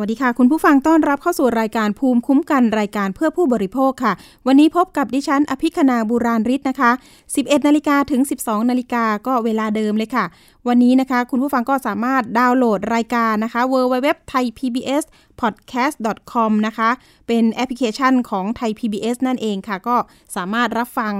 [0.00, 4.12] วัสดีค่ะ คุณผู้ฟังต้อนรับเข้าสู่รายการภูมิคุ้มกันรายการเพื่อผู้บริโภคค่ะ
[4.46, 6.90] วันนี้พบกับดิฉัน อภิคณาบุราริศนะคะ
[7.28, 10.24] 11 นาฬิกาถึง 12 นาฬิกาก็เวลาเดิมเลยค่ะ
[10.68, 15.04] วันนี้นะคะ คุณผู้ฟังก็สามารถดาวน์โหลดรายการนะคะ www thai pbs
[15.40, 15.96] podcast
[16.32, 16.90] com นะคะ
[17.26, 19.96] เป็นแอปพลิเคชันของไทย PBS นั่นเองค่ะ ก็
[20.36, 21.14] สามารถรับฟัง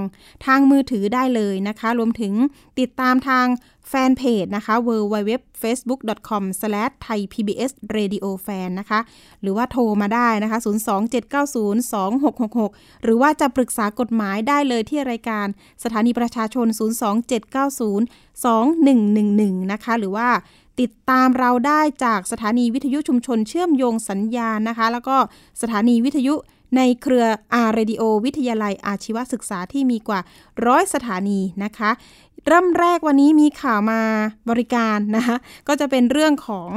[0.45, 2.33] ทางมือถือได้เลยนะคะ รวมถึง
[2.79, 3.45] ติดตามทาง
[3.89, 6.43] แฟนเพจนะคะ www facebook com
[7.05, 8.99] thai pbs radio fan นะคะ
[9.41, 10.59] หรือว่าโทรมาได้นะคะ
[12.15, 15.47] 027902666 หรือว่าจะปรึกษากฎหมายได้เลยที่รายการ
[15.83, 16.67] สถานีประชาชน
[18.45, 20.29] 027902111 นะคะ หรือว่า
[20.81, 25.15] ติดตามเราได้จากสถานีวิทยุชุมชนเชื่อมโยงสัญญาณนะคะ แล้วก็
[25.61, 26.35] สถานีวิทยุ
[26.75, 30.19] ในเครือ R-Radio วิทยาลัยอาชีวศึกษาที่มีกว่า
[30.65, 31.91] ร้อยสถานีนะคะ
[32.47, 34.01] เริ่มแรกวันนี้มีข่าวมา
[34.49, 35.35] บริการนะคะ
[35.67, 36.71] ก็จะเป็นเรื่องของ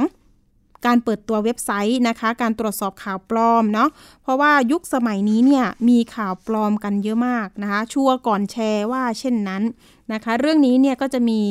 [0.85, 3.89] การเปิดตัวเว็บไซต์นะคะ การตรวจสอบข่าวปลอมเนาะ
[4.23, 9.63] เพราะว่ายุคสมัยนี้เนี่ยมีข่าวปลอมกันเยอะมากนะคะ ชัวร์ก่อนแชร์ว่าเช่นนั้น
[10.13, 11.41] นะคะ เรื่องนี้เนี่ยก็จะมี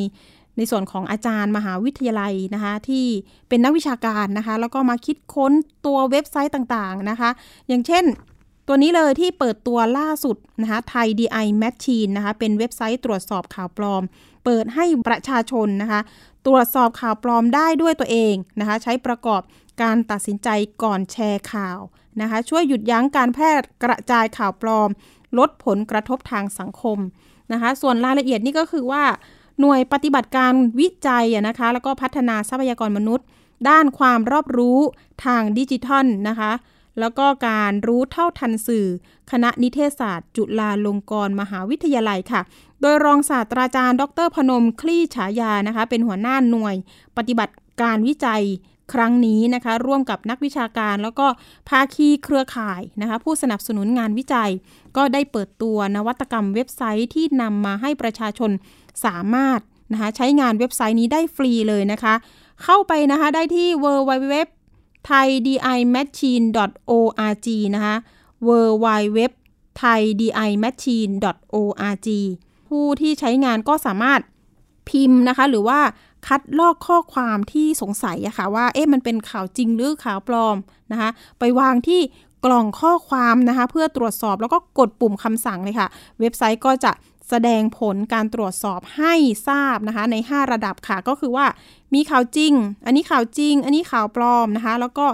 [0.57, 3.07] ในส่วนของอาจารย์มหาวิทยาลัยนะคะที่
[3.49, 5.53] เป็นนักวิชาการนะคะ แล้วก็มาคิดค้น
[5.87, 7.31] ตัวเว็บไซต์ต่างๆนะคะ
[7.69, 8.05] อย่างเช่น
[8.73, 14.03] ตัวนี้เลยที่เปิดตัวล่าสุดนะคะไทย DI Machine นะคะเป็นเว็บไซต์ตรวจสอบข่าวปลอม
[14.45, 16.01] เปิดให้ประชาชนนะคะ
[16.47, 19.41] ตรวจสอบข่าวปลอมได้ด้วยตัวเองนะคะใช้ประกอบ
[19.83, 20.49] การตัดสินใจ
[20.83, 21.79] ก่อนแชร์ข่าว
[22.21, 23.51] นะคะช่วยหยุดยั้งการแพร่
[23.85, 24.89] กระจายข่าวปลอม
[25.39, 26.99] ลดผลกระทบทางสังคม
[27.53, 29.05] นะคะส่วนรายละเอียดนี่ก็คือว่า
[29.61, 33.27] หน่วยปฏิบัติการวิจัยนะคะแล้วก็พัฒนาทรัพยากรมนุษย์
[33.69, 34.79] ด้านความรอบรู้
[35.25, 36.53] ทางดิจิทัลนะคะ
[36.99, 38.87] แล้วก็การรู้เท่าทันสื่อ
[39.31, 42.41] คณะนิเทศศาสตร์ จุฬาลงกรณ์มหาวิทยาลัยค่ะ
[42.81, 46.75] โดยรองศาสตราจารย์ ดรพนมคลี่ฉายานะคะ เป็นหัวหน้าหน่วย
[47.17, 48.43] ปฏิบัติการวิจัย
[48.93, 51.27] ครั้งนี้นะคะ ร่วมกับนักวิชาการ แล้วก็
[51.69, 54.51] ภาคีเครือข่ายนะคะ ผู้สนับสนุนงานวิจัย
[54.97, 58.51] ก็ได้เปิดตัวนวัตกรรมเว็บไซต์ที่นำมาให้ประชาชน
[59.05, 59.61] สามารถ
[59.93, 62.15] นะคะใช้งานเว็บไซต์นี้ได้ฟรีเลยนะคะ
[62.65, 64.35] เข้าไปนะคะได้ที่ www
[65.09, 67.95] thaidimachine.org นะคะ
[68.47, 69.19] www
[69.81, 72.09] thaidimachine.org
[72.69, 74.21] ผู้ที่ใช้งานก็สามารถ
[74.89, 75.81] พิมพ์นะคะ หรือว่า
[76.27, 80.57] คัดลอกข้อความที่สงสัยอะคะ่ะว่าเอ๊ะมันเป็นข่าวจริงหรือข่าวปลอม
[80.93, 82.01] นะคะ ไปวางที่
[82.45, 85.89] กล่องข้อความนะคะ เพื่อตรวจสอบแล้วก็กดปุ่มคำสั่งเลยค่ะ
[86.21, 86.93] เว็บไซต์ก็จะ
[87.31, 89.15] แสดงผลการตรวจสอบให้
[89.49, 91.47] ทราบนะคะใน 5 ระดับค่ะก็คือว่า
[91.95, 92.53] มีข่าวจริง
[92.87, 95.07] อันนี้ข่าวจริง อันนี้ข่าวปลอมนะคะ แล้วก็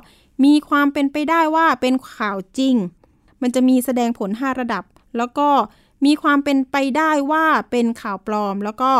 [0.44, 2.74] มีความเป็นไปได้ว่าเป็นข่าวจริง
[3.42, 4.84] มันจะมีแสดงผล 5 ระดับ
[5.16, 5.48] แล้วก็
[6.06, 8.90] มีความเป็นไปได้ว่าเป็นข่าวปลอม แล้วก็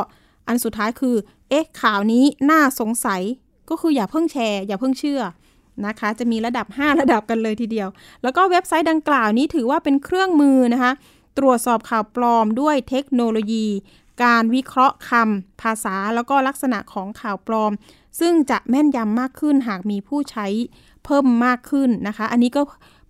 [0.49, 1.17] อันสุดท้ายคือ
[1.49, 3.23] เอ๊ะข่าวนี้น่าสงสัย
[3.71, 5.23] ก็คืออย่าเพิ่งแชร์ อย่าเพิ่งเชื่อ
[5.87, 7.89] นะคะ จะมีระดับ 5 ระดับกันเลยทีเดียว
[8.23, 10.93] แล้วก็เว็บไซต์ดังกล่าวนี้ถือว่าเป็นเครื่องมือนะคะ
[11.39, 13.67] ตรวจสอบข่าวปลอมด้วยเทคโนโลยี
[14.25, 17.73] การวิเคราะห์คำภาษาแล้วก็ลักษณะของข่าวปลอม
[18.21, 20.47] ซึ่งจะแม่นยำมากขึ้นหากมีผู้ใช้
[21.05, 22.63] เพิ่มมากขึ้นนะคะ อันนี้ก็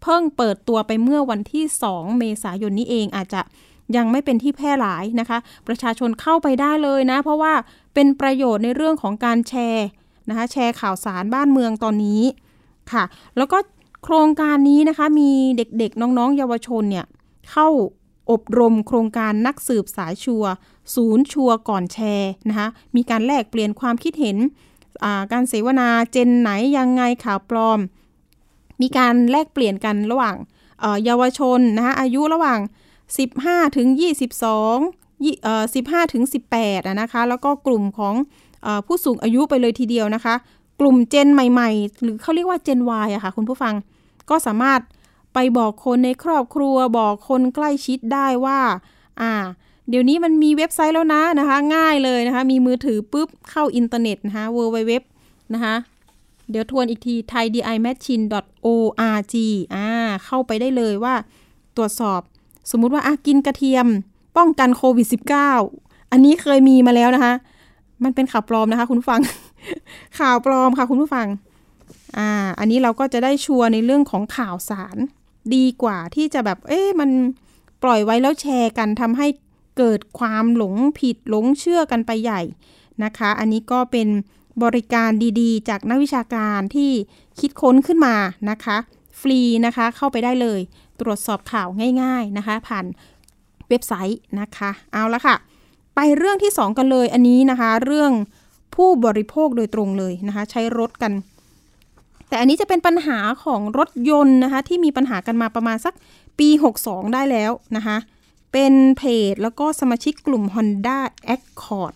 [0.02, 3.40] เพิ่งเปิดตัวไปเมื่อวันที่ 2 เมษายนนี้เองอาจจะ
[3.96, 7.52] ยังไม่เป็นที่แพร่หลายนะคะ ประชาชนเข้าไปได้เลยนะ เพราะว่า
[7.94, 9.86] เป็นประโยชน์ในเรื่องของการแชร์
[10.28, 12.22] นะคะแชร์ข่าวสารบ้านเมืองตอนนี้
[12.92, 13.04] ค่ะ
[13.36, 13.58] แล้วก็
[14.04, 17.06] โครงการนี้นะคะมีเด็กๆน้องๆ เยาวชนเนี่ย
[17.50, 17.68] เข้า
[18.30, 20.44] อบรมโครงการนักสืบสายชัว
[20.94, 24.36] ศูนย์ชัวก่อนแชร์นะคะมีการแลกเปลี่ยนความคิดเห็น
[25.32, 27.78] การเสวนาเจนไหนยังไงข่าวปลอม
[28.82, 30.36] มีการแลกเปลี่ยนกันระหว่าง
[31.04, 32.60] เยาวชนนะคะอายุระหว่าง
[33.18, 33.88] 15 ถึง
[34.54, 36.24] 22 15 ถึง
[36.58, 38.14] 18นะคะแล้วก็กลุ่มของ
[38.66, 40.34] อผู้สูงอายุไปเลยทีเดียวนะคะ
[40.80, 43.74] กลุ่มเจนใหม่ ๆ หรือเขาเรียกว่าเจน Y อะคะ่ะคุณผู้ฟัง
[44.30, 44.80] ก็สามารถ
[45.38, 48.60] ไปบอกคนในครอบครัวบอกคนใกล้ชิดได้ว่า
[49.20, 49.32] อ่า
[49.88, 54.92] เดี๋ยวนี้มันมีเว็บไซต์แล้วนะนะคะ ง่ายเลยนะคะ มีมือถือปุ๊บเข้าอินเทอร์เน็ตนะคะ www
[55.54, 55.74] นะคะ
[56.50, 59.34] เดี๋ยวทวนอีกที thaidimachine.org
[59.74, 59.86] อ่า
[60.24, 61.14] เข้าไปได้เลยว่า
[61.76, 62.20] ตรวจสอบ
[62.70, 63.86] สมมุติว่าอะกินกระเทียม
[64.36, 65.06] ป้องกันโควิด
[65.58, 67.32] -19 อันนี้เคยมีมาแล้วนะคะ
[68.04, 69.20] มันเป็นข่าวปลอมนะคะ คุณฟัง
[70.18, 71.26] ข่าวปลอมค่ะคุณผู้ฟัง
[72.18, 74.96] อ่า อันนี้เราก็จะได้ชัวร์ในเรื่องของข่าวสาร
[75.54, 77.10] ดีกว่าที่จะแบบ เอ๊ะมัน
[77.82, 79.26] ปล่อยไว้แล้วแชร์กันทำให้
[79.78, 82.42] เกิดความหลงผิดหลงเชื่อกันไปใหญ่
[83.04, 84.08] นะคะ อันนี้ก็เป็น
[84.62, 85.10] บริการ
[85.40, 86.90] ดีๆ จากนักวิชาการที่
[87.40, 88.14] คิดค้นขึ้นมา
[88.50, 88.76] นะคะ
[89.20, 90.60] ฟรีนะคะเข้าไปได้เลย
[91.00, 91.68] ตรวจสอบข่าว
[92.02, 92.86] ง่าย ๆนะคะ ผ่าน
[93.68, 95.36] เว็บไซต์นะคะ เอาละค่ะ
[95.94, 98.12] ไปเรื่องที่ 2 กันเลยอันนี้นะคะ เรื่อง
[98.74, 101.12] ผู้บริโภคโดยตรงเลยนะคะ ใช้รถกัน
[102.28, 105.94] แต่อันนี้จะเป็นปัญหาของรถยนต์นะคะ ที่มีปัญหากันมาประมาณสัก
[106.38, 106.48] ปี
[106.82, 107.96] 62 ได้แล้วนะคะ
[108.52, 109.02] เป็นเพ
[109.32, 110.98] จแล้วก็สมาชิกกลุ่ม Honda
[111.34, 111.94] Accord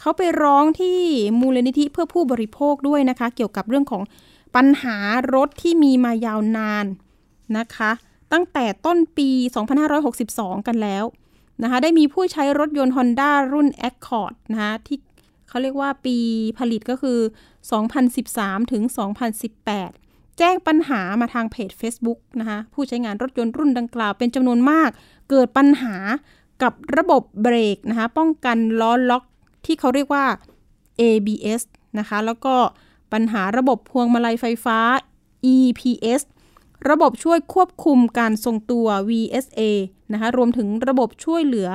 [0.00, 0.98] เขาไปร้องที่
[1.40, 4.02] มูลนิธิเพื่อผู้บริโภคด้วยนะคะ เกี่ยวกับเรื่องของ
[4.56, 4.96] ปัญหา
[5.34, 6.86] รถที่มีมายาวนาน
[7.58, 7.90] นะคะ
[8.32, 9.28] ตั้งแต่ต้นปี
[9.98, 11.04] 2562 กันแล้ว
[11.62, 14.98] นะคะ ได้มีผู้ใช้รถยนต์ Honda รุ่น Accord นะคะที่
[15.50, 16.16] เขาเรียกว่าปี
[16.58, 17.18] ผลิตก็คือ
[17.94, 18.82] 2013 ถึง
[19.60, 24.90] 2018 แจ้งปัญหามาทางเพจ Facebook นะคะ ผู้ใช้งานรถยนต์รุ่นดังกล่าวเป็นจำนวนมาก
[25.30, 25.96] เกิดปัญหา
[26.62, 29.24] กับระบบเบรกนะคะ ป้องกันล้อล็อก
[29.66, 30.24] ที่เขาเรียกว่า
[31.00, 31.62] ABS
[31.98, 32.54] นะคะ แล้วก็
[33.12, 34.78] ปัญหาระบบพวงมาลัยไฟฟ้า
[35.54, 36.22] EPS
[36.90, 39.60] ระบบช่วยควบคุมการทรงตัว VSA
[40.12, 41.68] นะคะ รวมถึงระบบช่วยเหลือ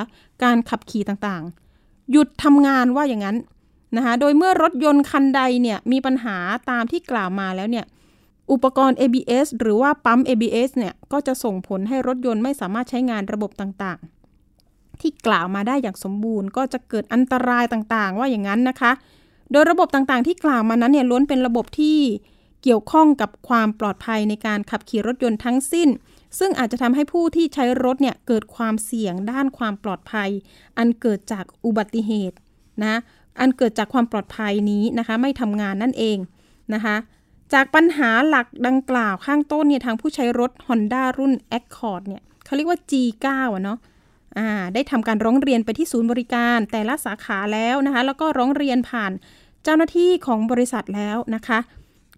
[0.44, 3.38] การขับขี่ต่างๆ หยุดทำงานว่าอย่างนั้น
[3.96, 6.38] นะคะโดยเมื่อรถยนต์คันใดเนี่ยมีปัญหา
[6.70, 7.86] ตามที่กล่าวมาแล้วเนี่ย
[8.52, 18.92] อุปกรณ์ ABS หรือว่าปั๊ม ABS เนี่ยก็จะส่งผลให้รถยนต์ไม่สามารถใช้งานระบบต่างๆ ที่กล่าวมาได้อย่างสมบูรณ์ ก็จะเกิดอันตรายต่างๆ ว่าอย่างนั้นนะคะ
[19.52, 22.00] โดยระบบต่างๆ ที่กล่าวมานั้นเนี่ยล้วนเป็นระบบที่
[22.64, 25.90] เกี่ยวข้องกับความปลอดภัยในการขับขี่รถยนต์ทั้งสิ้น
[26.40, 30.30] ซึ่งอาจจะทำให้ผู้ที่ใช้รถเนี่ยเกิดความเสี่ยงด้านความปลอดภัย
[30.78, 32.38] อันเกิดจากอุบัติเหตุ
[32.84, 32.96] นะ
[33.40, 36.18] อันเกิดจากความปลอดภัยนี้นะคะไม่ทำงานนั่นเอง
[36.74, 36.96] นะคะ
[37.54, 43.80] จากปัญหาหลักดังกล่าวข้างต้นเนี่ยทางผู้ใช้รถ Honda รุ่น Accord เนี่ยเขาเรียกว่า G9 อะเนาะ
[44.38, 49.12] อ่าได้ทำการร้องเรียนไปที่ศูนย์บริการแต่ละสาขาแล้วนะคะแล้วก็ร้องเรียนผ่าน
[49.64, 51.60] เจ้าหน้าที่ของบริษัทแล้วนะคะ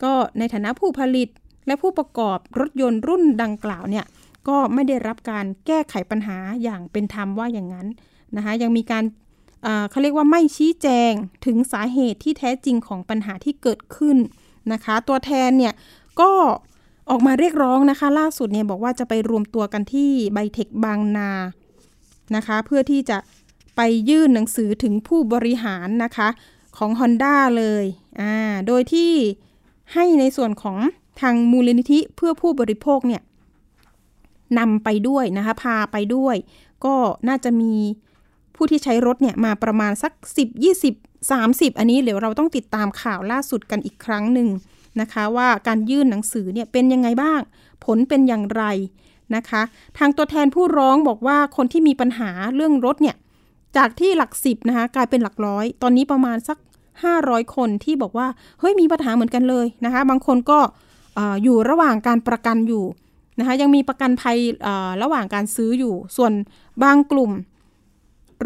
[0.03, 1.29] ก็ในฐานะผู้ผลิต
[1.67, 4.05] และผู้ประกอบรถยนต์รุ่นดังกล่าวเนี่ย
[4.47, 7.87] ก็ไม่ได้รับการแก้ไขปัญหาอย่างเป็นธรรมว่าอย่างนั้น
[8.35, 9.03] นะคะยังมีการ
[9.89, 11.11] เขาเรียกว่าไม่ชี้แจง
[11.45, 14.17] ถึงสาเหตุที่แท้จริงของปัญหาที่เกิดขึ้น
[14.73, 15.73] นะคะ ตัวแทนเนี่ย
[16.21, 16.31] ก็
[17.09, 21.31] ออกมาเรียกร้องนะคะ ล่าสุดเนี่ยบอกว่าจะไปรวมตัวกันที่ไบเทคบางนา
[22.35, 23.17] นะคะ เพื่อที่จะ
[23.75, 26.27] ไปยื่นหนังสือถึงผู้บริหารนะคะ
[26.77, 27.85] ของ Honda เลย
[28.21, 28.33] อ่า
[28.67, 29.11] โดยที่
[29.93, 30.77] ให้ในส่วนของ
[31.21, 33.21] ทางมูลนิธิเพื่อผู้บริโภคเนี่ย
[34.59, 36.35] นำไปด้วยนะคะ พาไปด้วย
[36.85, 36.95] ก็
[37.27, 37.73] น่าจะมี
[38.57, 40.49] ผู้ที่ใช้รถเนี่ยมาประมาณสัก 10
[40.91, 44.49] 20 30 อันนี้เดี๋ยวเราต้องติดตามข่าวล่าสุดกันอีกครั้งหนึ่ง
[45.01, 47.41] นะคะ ว่าการยื่นหนังสือเนี่ยเป็นยังไงบ้าง
[47.85, 48.63] ผลเป็นอย่างไร
[49.35, 49.61] นะคะ
[49.97, 53.15] ทางตัวแทนผู้ร้องบอกว่าคนที่มีปัญหาเรื่องรถเนี่ย
[53.77, 56.57] จากที่หลักสิบนะคะกลายเป็นหลักร้อย ตอนนี้ประมาณสัก
[57.05, 58.27] 500 คนที่บอกว่า
[58.59, 60.59] เฮ้ยมีปัญหาเหมือนกันเลยนะคะ บางคนก็
[61.43, 62.85] อยู่ระหว่างการประกันอยู่
[63.39, 64.37] นะคะยังมีประกันภัย
[65.03, 66.31] ระหว่างการซื้ออยู่ ส่วน
[66.83, 67.31] บางกลุ่ม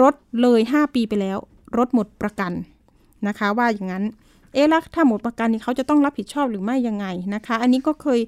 [0.01, 1.37] รถเลย 5 ปีไปแล้ว
[1.77, 2.51] รถหมดประกัน
[3.27, 4.03] นะคะ ว่าอย่างนั้น
[4.53, 7.05] เอ๊ะแล้วถ้าหมดประกันนี่เขาจะต้องรับผิดชอบหรือไม่ยังไง
[7.35, 8.19] นะคะ อันนี้ก็เคย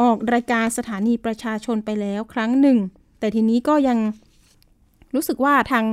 [0.00, 2.78] ออกรายการสถานีประชาชนไปแล้วครั้งหนึ่ง
[3.18, 3.98] แต่ทีนี้ก็ยัง
[5.14, 5.86] รู้สึกว่าทาง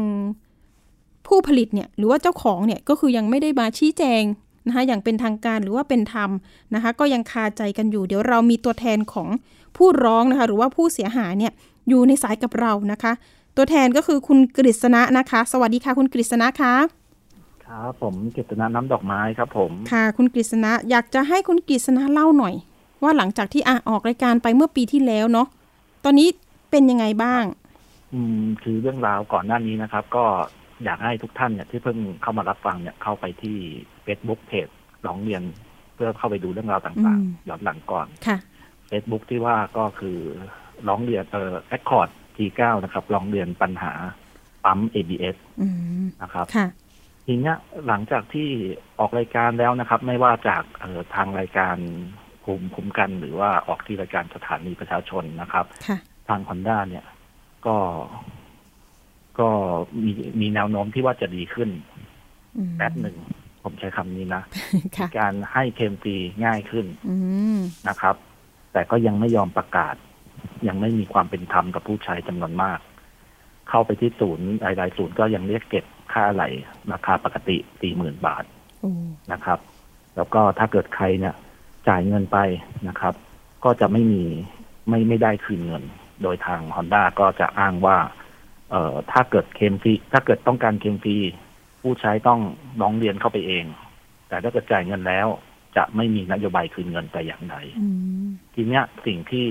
[1.27, 4.23] ผู้ผลิตเนี่ยหรือว่าเจ้าของเนี่ยก็คือยังไม่ได้มาชี้แจง
[4.67, 6.29] นะคะอย่างเป็นทางการหรือว่าเป็นธรรม
[6.75, 9.27] นะคะ ก็ยังคาใจกันอยู่ เดี๋ยวเรามีตัวแทนของ
[9.77, 11.53] ผู้ร้องนะคะ หรือว่าผู้เสียหายเนี่ย
[11.89, 13.13] อยู่ในสายกับเรานะคะ
[13.55, 16.73] ตัวแทนก็คือคุณกฤษณะนะคะ สวัสดีค่ะ คุณกฤษณะคะ
[17.65, 22.53] ครับผมกฤษณะน้ำดอกไม้ครับผม ค่ะ คุณกฤษณะอยากจะให้คุณกฤษณะเล่าหน่อย
[23.03, 25.47] ว่าหลังจากที่อะออกรายการไปเมื่อปีที่แล้วเนาะ
[26.03, 26.27] ตอนนี้
[26.71, 27.43] เป็นยังไงบ้าง
[28.13, 30.25] อืมคือเรื่องราวก่อนหน้านี้นะครับ ก็
[30.83, 33.57] อยากให้ทุกท่านเนี่ยที่เพิ่งเข้ามารับฟังเนี่ยเข้าไปที่
[34.03, 34.67] เฟซบุ๊กเพจ
[35.07, 35.41] ร้องเรียน
[35.95, 38.37] เพื่อเข้าไปดูเรื่องราวต่างๆย้อนหลังก่อนค่ะ
[38.87, 40.17] เฟซบุ๊กที่ว่าก็คือ
[40.87, 43.93] ร้องเรียนเอ่อ Accord G9 นะครับร้องเรียนปัญหา
[44.63, 45.35] ปั๊ม ABS
[46.21, 46.45] นะครับ
[47.25, 47.55] ทีเนี้ย
[47.87, 48.49] หลังจากที่
[48.99, 51.75] ออกรายการแล้วนะครับ ไม่ว่าจากเอ่อทางรายการ
[52.45, 55.65] ภูมิคุ้มกัน หรือว่าออกที่รายการสถานีประชาชนนะครับ
[56.27, 57.05] ทางฮอนด้าเนี่ย
[57.67, 57.77] ก็
[59.39, 59.49] ก็
[60.03, 61.69] มีมีแนวโน้มที่ว่าจะดีขึ้น
[62.77, 63.15] แป๊บหนึ่ง
[63.63, 64.43] ผมใช้คำนี้นะ
[65.19, 66.15] การให้เคมฟรี
[66.45, 66.85] ง่ายขึ้น
[67.89, 68.15] นะครับ
[68.73, 69.95] แต่ก็ยังไม่ยอมประกาศ
[70.67, 72.79] ยังไม่มีความเป็นธรรมกับผู้ใช้จำนวนมาก
[73.69, 76.43] เข้าไปที่ศูนย์รายๆศูนย์ก็ยังเรียกเก็บค่าไหล
[76.91, 78.43] ราคาปกติสี่หมื่นบาท
[79.31, 79.59] นะครับ
[80.15, 81.35] แล้วก็ถ้าเกิดใครเนี่ย
[81.87, 82.37] จ่ายเงินไป
[82.87, 83.13] นะครับ
[83.63, 84.23] ก็จะไม่มี
[84.89, 85.83] ไม่ไม่ได้คืนเงิน
[86.23, 87.97] โดยทางฮอนด้าก็จะอ้างว่า
[88.71, 91.17] เอ่อถ้าเกิดเคมฟรีถ้าเกิดต้องการเคมฟรี
[91.81, 92.39] ผู้ใช้ต้อง
[92.81, 93.65] ร้องเรียนเข้าไปเอง
[94.27, 95.27] แต่ถ้าเกิดจ่ายเงินแล้ว
[95.77, 97.55] จะไม่มีนโยบายคืนเงินแต่อย่างใด
[98.53, 99.47] ทีเนี้ยสิ่งที่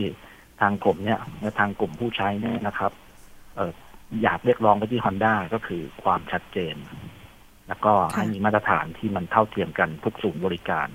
[0.60, 2.92] ทางกลุ่มเนี่ยและทางกลุ่มผู้ใช้เนี่ยนะครับ
[3.56, 3.72] เออ
[4.22, 6.76] อยากเรียกร้องไปที่ฮอนด้าก็คือความชัดเจน
[7.68, 10.88] แล้วก็ให้มีมาตรฐานที่มันเท่าเทียมกันทุกศูนย์บริการ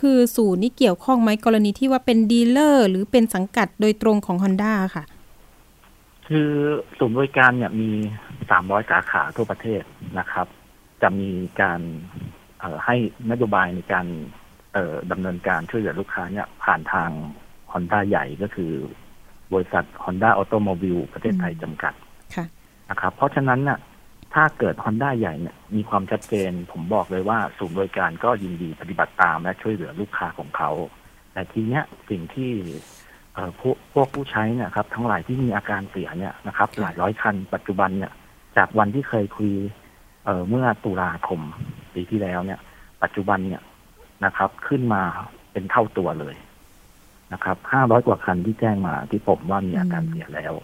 [0.00, 5.04] คือศูนย์นี้เกี่ยวข้องไหมกรณีที่ว่าเป็นดีลเลอร์ หรือเป็นสังกัดโดยตรงของฮอนด้าค่ะ
[6.28, 6.50] คือ
[6.98, 7.90] ศูนย์บริการเนี่ยมี
[8.50, 9.82] สามร้อยสาขาทั่วประเทศ
[10.18, 10.46] นะครับ
[11.02, 11.80] จะมีการ
[12.84, 12.96] ให้
[13.30, 14.06] นโยบายในการ
[15.10, 17.45] ดำเนินการช่วยเหลือลูกค้าเนี่ยผ่านทางฮ
[17.76, 18.72] อนด้าใหญ่ก็คือ
[19.52, 21.94] บริษัท Honda Automobile ประเทศไทยจำกัด
[22.90, 23.78] นะครับ เพราะฉะนั้นน่ะ
[24.34, 30.70] ถ้าเกิด Honda ใหญ่เนี่ยมีความชัดเจน ผมบอกเลยว่าศูนย์บริการก็ยินดีปฏิบัติตามและช่วยเหลือลูกค้าของเขา
[31.32, 32.50] แต่ทีเนี้ยสิ่งที่
[33.60, 38.12] พวกพวกผู้ใช้เนี่ยครับ ทั้งหลายที่มีอาการเสียเนี่ยนะครับ หลายร้อยคันปัจจุบันเนี่ย
[38.56, 39.52] จากวันที่เคยคุย
[40.24, 41.40] เเมื่อตุลาคม
[41.94, 42.60] ปีที่แล้วเนี่ย
[43.02, 43.62] ปัจจุบันเนี่ย
[44.24, 45.02] นะครับ ขึ้นมา
[45.52, 46.34] เป็นเท่าตัวเลย
[47.32, 50.54] นะครับห้าร้อยกว่าคันที่แจ้งมาที่ผมว่ามีอาการเสียแล้ว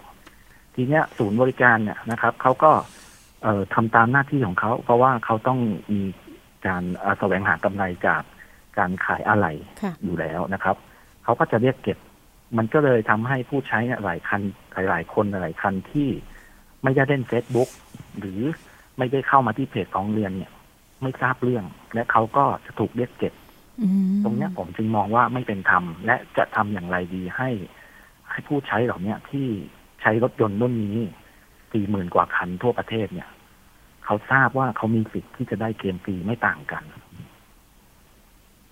[0.75, 2.73] ทีเนี้ยศูนย์บริการเนี่ยนะครับเขาก็
[3.42, 5.59] เอ่อทำตามหน้าที่ของเขาเพราะว่าเขาต้อง
[5.92, 6.02] มี
[6.66, 6.83] การ
[7.19, 8.23] แสวงหากำไรจาก
[8.78, 9.52] การขายอะไหล่
[10.04, 10.76] อยู่แล้วนะครับ
[11.25, 11.99] เขาก็จะเรียกเก็บ
[12.59, 14.40] มันก็เลยทำให้ผู้ใช้เนี่ยหลายคัน
[14.88, 16.09] หลายๆคนหลายคันที่
[16.83, 17.69] ไม่ได้เล่นเฟซบุ๊ก
[18.19, 18.40] หรือ
[18.99, 20.52] ไม่ได้เข้ามาที่เพจของเรียนเนี่ย
[21.02, 21.64] ไม่ทราบเรื่อง
[21.95, 23.33] และเขาก็จะถูกเรียกเก็บ
[24.25, 27.51] ตรงนี้ผมจึงมองว่าไม่เป็นธรรม และจะทำอย่างไรดีให้
[28.31, 29.47] ให้ผู้ใช้เหล่านี้ที่
[30.01, 30.99] ใช้รถยนต์รุ่นนี้
[31.73, 33.31] สี่หมื่นกว่าคันทั่วประเทศเนี่ย
[34.05, 36.85] เขาทราบว่าเขามีสิทธิ์ที่จะได้เกมฟรีไม่ต่างกัน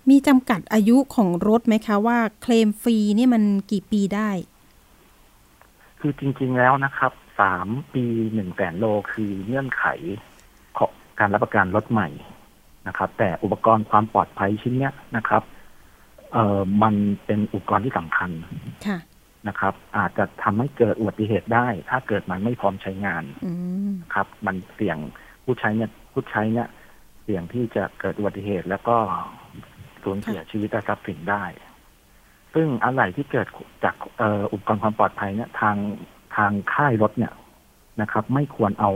[0.09, 4.29] มีจำกัดอายุของรถไหมคะว่าเคลมฟรีนี่มันกี่ปีได้
[5.99, 9.85] คือจริง ๆแล้วนะครับสามปีหนึ่งแสนโลคือเงื่อนไข
[10.77, 12.09] ของการรับประกันรถใหม่
[12.87, 15.43] นะครับ แต่อุปกรณ์ความปลอดภัยชิ้นเนี้ยนะครับ
[16.33, 16.95] เอ่อมัน
[17.25, 18.31] เป็นอุปกรณ์ที่สำคัญ
[19.47, 23.23] นะครับ อาจจะทำให้เกิดอุบัติเหตุได้ ถ้าเกิดมันไม่พร้อมใช้งาน
[24.13, 24.97] ครับ มันเสี่ยง
[25.43, 26.67] ผู้ใช้เนี่ยผู้ใช้เนี่ย
[27.23, 28.97] เสี่ยงที่จะเกิดอุบัติเหตุแล้วก็
[30.03, 31.43] สูญเสียชีวิตและทรัพย์สินได้
[32.53, 33.47] ซึ่งอะไรที่เกิด
[33.83, 33.95] จาก
[34.51, 35.77] อุปกรณ์ความปลอดภัยเนี่ย ทาง
[36.35, 37.33] ทางค่ายรถเนี่ย
[38.01, 38.91] นะครับ ไม่ควรเอา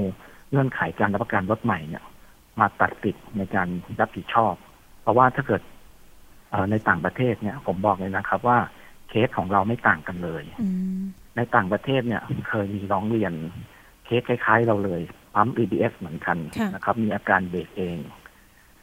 [0.52, 2.04] เงื่อนไขการรับประกันรถใหม่เนี่ย
[2.60, 3.68] มาตัดสิทธิ์ในการ
[4.00, 4.54] รับผิดชอบ
[5.02, 5.62] เพราะว่าถ้าเกิด
[6.72, 8.58] ในต่างประเทศเนี่ย ผมบอกเลยนะครับ ว่า
[9.10, 10.44] เคสของเราไม่ต่างกันเลย
[11.36, 13.34] ในต่างประเทศเนี่ย เคยมีร้องเรียน
[14.06, 15.02] เคสคล้าย ๆ เราเลย
[15.34, 16.38] ปั๊ม ABS เหมือนกัน
[16.74, 17.98] นะครับ มีอาการเบรกเอง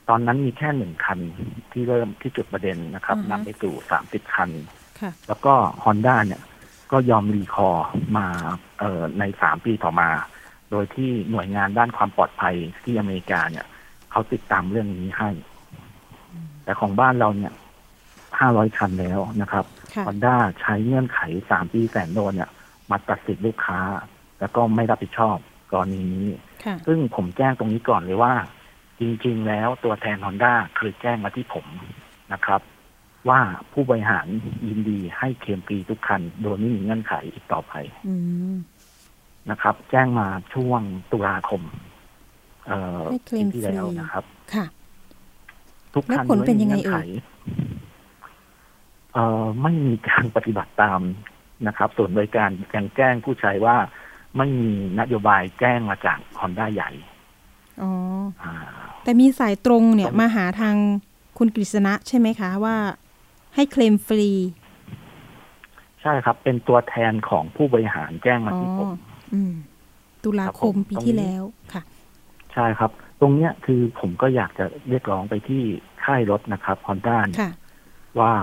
[0.09, 1.19] ตอนนั้นมีแค่หนึ่งคัน
[1.73, 4.51] ที่เริ่มที่จุดประเด็นนะครับนำไปสู่สามสิบคัน
[5.29, 6.43] แล้วก็ฮอนด้าเนี่ย
[6.93, 7.87] ก็ยอม recall
[8.17, 8.27] มา
[8.79, 10.09] เอ่อในสามปีต่อมา
[10.73, 13.67] โดยที่หน่วยงานด้านความปลอดภัยที่อเมริกาเนี่ย
[14.11, 15.31] เขาติดตามเรื่องนี้ให้
[16.65, 17.53] แต่ของบ้านเราเนี่ย
[18.39, 19.65] ห้าร้อยคันแล้วนะครับ
[20.07, 22.51] ฮอนด้าใช้เงื่อนไขสามปีแสนโดนเนี่ย
[22.91, 23.81] มาตัดสิทธิลูกค้า
[24.41, 25.37] แล้วก็ไม่รับผิดชอบ
[25.73, 26.29] กรณีนี้
[26.87, 28.35] ซึ่งผมแจ้งตรงนี้ก่อนเลยว่า
[29.01, 31.67] จริงๆ แล้วตัวแทนฮอนด้าเคยแจ้งมาที่ผม
[32.33, 32.61] นะครับ
[33.29, 33.41] ว่า
[33.73, 34.27] ผู้บริหาร
[34.69, 37.73] ยินดีให้เคลมฟรีทุกคัน โดยไม่มีเงื่อนไขอีกต่อไป
[39.51, 40.81] นะครับ แจ้งมาช่วง
[41.13, 41.63] ตุลาคม
[42.67, 43.01] เอ่อ
[43.35, 44.65] ปีที่แล้วนะครับ ค่ะ
[45.95, 47.09] ทุกคันผลเป็นยังไงเอ่ย
[49.13, 51.01] เอ่อไม่มีการปฏิบัติตาม
[51.67, 53.77] นะครับ ส่วนบริการยังแจ้งผู้ใช้ว่า
[54.37, 56.91] ไม่มีนโยบายแจ้งมาจากคอนด้าใหญ่
[57.83, 57.91] อ๋อ
[59.05, 60.77] แต่มีสายตรงเนี่ยมาหาทาง
[61.39, 62.77] คุณกฤษณะใช่ไหมคะว่า
[63.55, 64.31] ให้เคลมฟรี
[66.03, 68.91] ใช่ครับ เป็นตัวแทนของผู้บริหารแจ้งมาที่ผม
[70.25, 71.83] ตุลาคมปีที่แล้วค่ะ
[72.53, 75.63] ใช่ครับ ตรงเนี้ยคือผมก็อยากจะเรียกร้องไปที่
[76.05, 77.19] ค่ายรถนะครับฮอนด้า
[78.21, 78.35] ว่า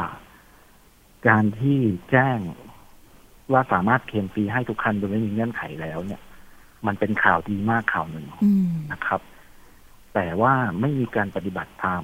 [1.27, 1.79] การที่
[2.11, 2.39] แจ้ง
[3.51, 6.21] ว่าสามารถเคลมฟรีให้ทุกคันโดยไม่มีเงื่อนไขแล้ว เนี่ย
[6.87, 8.25] มันเป็นข่าวดีมากข่าวหนึ่ง
[8.91, 9.21] นะครับ
[10.13, 12.03] แต่ว่าไม่มีการปฏิบัติตาม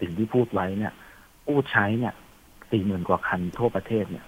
[0.00, 0.92] สิ่งที่พูดไว้เนี่ย
[1.44, 2.14] ผู้ใช้เนี่ย
[2.70, 4.26] สี่หมื่นกว่าคันทั่วประเทศเนี่ย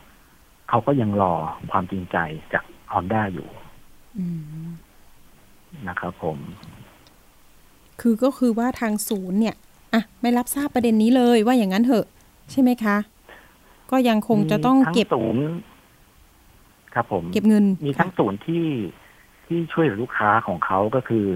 [0.69, 1.35] เขาก็ยังรอ
[1.71, 2.19] ความจริงใจ
[2.55, 3.49] จาก ฮอนด้าอยู่
[5.89, 6.39] นะครับผม
[8.01, 9.55] คือก็คือว่าทางศูนย์เนี่ย
[9.95, 12.07] อะไม่รับทราบประเด็นนี้เลยว่าอย่างนั้นเถอะ
[12.51, 12.97] ใช่ไหมคะ
[13.91, 15.45] ก็ยังคงจะต้องเก็บศูนย์
[16.95, 18.67] ครับผม เก็บเงิน มีทั้งศูนย์ที่
[19.47, 21.27] ที่ช่วยลูกค้าของเขาก็คือ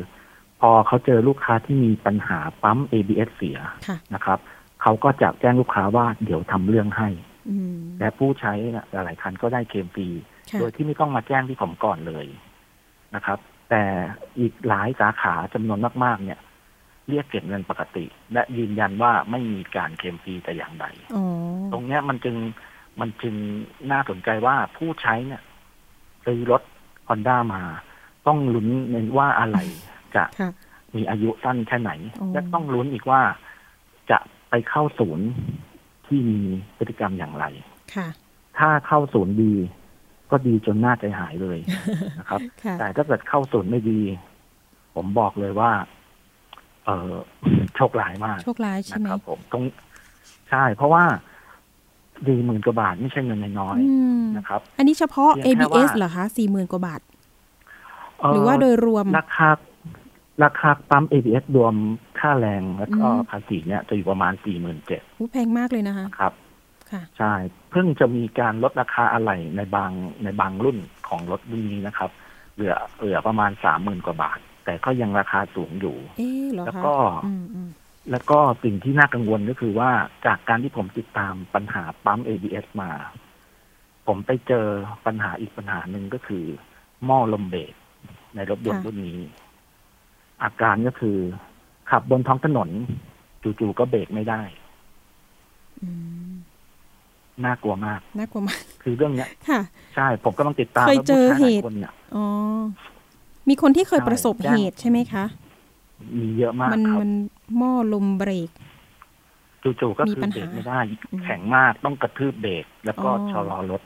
[0.61, 3.59] พอเขาเจอลูกค้าที่มีปัญหาปั๊ม ABS เสีย
[4.15, 4.39] นะครับ
[4.83, 7.09] เขาก็จะแจ้งลูกค้าว่าเดี๋ยวทำเรื่องให้
[7.99, 8.53] และผู้ใช้
[8.93, 10.09] หลายคันก็ได้เคมฟรี
[10.61, 12.27] โดยที่ไม่ต้องมาแจ้งที่ผมก่อนเลย
[13.15, 13.39] นะครับ
[13.71, 13.83] แต่
[14.39, 16.41] อีกหลายสาขาจำนวนมาก ๆ เนี่ย
[17.09, 20.87] เรียกเก็บเงินปกติ และยืนยันว่าไม่มีการเคลมฟรีแต่อย่างใด
[21.73, 22.37] ตรงเนี้ยมันจึง
[23.01, 23.35] มันจึง
[23.91, 25.43] น่าสนใจว่าผู้ใช้เนี่ย
[26.25, 26.63] ซื้อรถ
[27.09, 27.63] ฮอนด้ามา
[28.27, 29.59] ต้องลุ้นในว่าอะไร
[30.17, 30.25] จะ
[30.97, 31.93] มีอายุสั้นแค่ไหน
[32.33, 33.23] และต้องลุ้นอีกว่า
[34.11, 34.19] จะ
[34.51, 35.27] ไปเข้าศูนย์
[36.07, 36.39] ที่มี
[36.77, 37.45] พฤติกรรมอย่างไร
[37.95, 38.09] ค่ะ
[38.59, 39.53] ถ้าเข้าศูนย์ดี
[40.33, 41.59] ก็ดีจนหน้าใจหายเลย
[42.19, 42.41] นะครับ
[42.79, 44.01] แต่ถ้าเกิดเข้าศูนย์ไม่ดี
[44.95, 45.71] ผมบอกเลยว่า
[46.85, 47.15] เออ
[47.77, 49.65] โชคร้ายมากโชคร้ายใช่ไหมครับผมตรง
[50.51, 51.05] ใช่ เพราะว่า
[52.27, 53.79] สี่หมื่นกว่าบาทไม่ใช่เงินน้อย
[54.37, 57.01] นะครับ อันนี้เฉพาะ ABS เหรอคะสี่หมื่นกว่าบาท
[58.33, 59.51] หรือว่าโดยรวมราคา
[60.45, 61.75] ราคาปั๊ม ABS รวม
[62.19, 65.01] ค่าแรงแล้วก็ภาษีเนี่ยจะอยู่ประมาณสี่หมื่นเจ็ด
[65.33, 66.33] แพงมากเลยนะคะครับ
[67.19, 67.33] ใช่
[67.71, 69.93] เพิ่งจะมีการลดราคาอะไหล่ในบาง
[70.25, 72.11] ในบางรุ่นของรถรุ่นนี้นะครับ
[72.55, 75.97] เหลือเหลือประมาณสามหมื่นกว่าบาท แต่ก็ยังราคาสูงอยู่
[76.67, 76.95] แล้วก็
[78.11, 79.91] แล้วก็สิ่งที่น่ากังวลก็คือว่า
[80.27, 82.91] จากการที่ผมติดตามปัญหาปั๊ม ABS มา
[84.07, 84.67] ผมไปเจอ
[85.07, 86.45] ปัญหาอีกปัญหาหนึ่งก็คือ
[87.05, 87.73] หม้อลมเบรก
[88.35, 89.21] ในรถยนต์รุ่นนี้
[90.43, 91.19] อาการก็คือ
[91.91, 92.71] ขับบนท้องถนน
[93.61, 94.43] จู่ๆก็เบรกไม่ได้
[97.45, 99.61] น่ากลัวมาก น่ากลัวมาก คือเรื่องเนี้ย ค่ะ
[99.95, 101.65] ใช่ ผมก็ต้องติดตามเคยเจอเหตุ
[102.15, 102.25] อ๋อ
[103.49, 105.25] มีคนที่เคยประสบเหตุใช่ไหมคะ
[106.19, 107.11] มีเยอะมากมันมัน
[107.57, 108.51] หม้อลมเบรก
[109.81, 110.81] จู่ๆก็คือเบรกไม่ได้
[111.25, 113.83] แข็งมากต้องกระทืบเบรกแล้วก็ชะลอรถ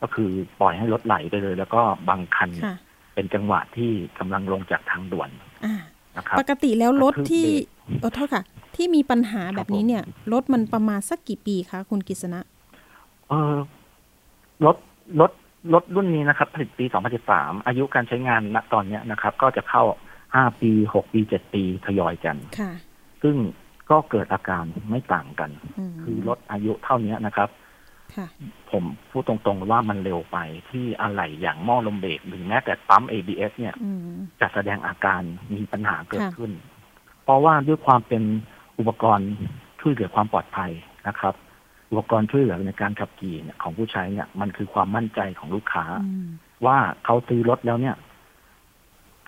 [0.00, 2.50] ก็คือปล่อยให้รถไหลไปเลย แล้วก็บางคัน
[3.14, 5.30] เป็นจังหวะที่กำลังลงจากทางด่วน
[6.16, 7.44] นะครับปกติแล้วรถที่
[8.00, 8.44] เออโทษค่ะ
[8.76, 12.53] ที่มีปัญหาแบบนี้เนี่ยรถมันประมาณสักกี่ปีคะคุณกิษณะเออ
[14.66, 14.76] รถ
[15.20, 15.30] รถ
[15.72, 16.84] รถรุ่นนี้นะครับ ผลิตปี
[17.26, 19.84] 2013 อายุการใช้งานณตอนนี้นะครับ ก็จะเข้า
[20.22, 22.72] 5 ปี 6 ปี 7 ปีทยอยกันค่ะ
[23.22, 23.36] ซึ่ง
[23.90, 25.50] ก็เกิดอาการไม่ต่างกัน
[26.02, 27.48] คือรถอายุเท่านี้นะครับ
[28.70, 30.36] ผมพูดตรงๆว่ามันเร็วไป
[30.70, 33.74] ที่อะไหล่อย่างหม้อลมเบรกหรือแม้แต่ปั๊ม ABS เนี่ย
[34.40, 35.20] จะแสดงอาการ
[35.54, 36.50] มีปัญหาเกิดขึ้น
[37.24, 38.22] เพราะว่าด้วยความเป็น
[38.78, 39.30] อุปกรณ์
[39.80, 40.70] ช่วยเหลือความปลอดภัย
[41.08, 41.34] นะครับ
[41.94, 45.84] อุปกรณ์ช่วยเหลือในการขับขี่เนี่ยของผู้ใช้เนี่ย มันคือความมั่นใจของลูกค้า
[46.66, 47.96] ว่าเขาซื้อรถแล้วเนี่ย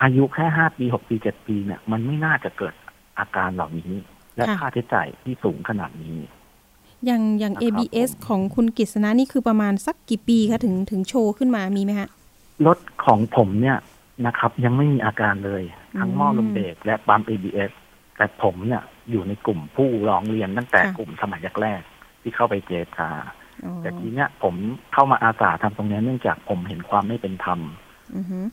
[0.03, 2.73] อายุแค่ห้าปีหกปีเจ็ดปีเนี่ย มันไม่น่าจะเกิด
[3.19, 3.93] อาการเหล่านี้
[4.35, 6.17] และค่าใช้จ่ายที่สูงขนาดนี้
[7.05, 12.09] อย่างอย่าง ABS ของคุณกิษณะนี่คือประมาณสักกี่ปีคะถึงถึงโชว์ขึ้นมามีไหมฮะ
[12.65, 13.77] รถของผมเนี่ย
[14.25, 15.63] นะครับ ยังไม่มีอาการเลย
[15.99, 17.71] ทั้งหม้อลมเบรกและปั๊ม ABS
[18.17, 21.81] แต่ผมเนี่ยอยู่ในกลุ่มผู้ร้องเรียนตั้งแต่กลุ่มสมัยแรก
[22.27, 23.09] ที่เข้าไปเจรจา
[23.81, 24.55] แต่ทีเนี้ยผม
[24.93, 27.59] เข้ามาอาสาทำตรงนี้เนื่องจากผมเห็นความไม่เป็นธรรม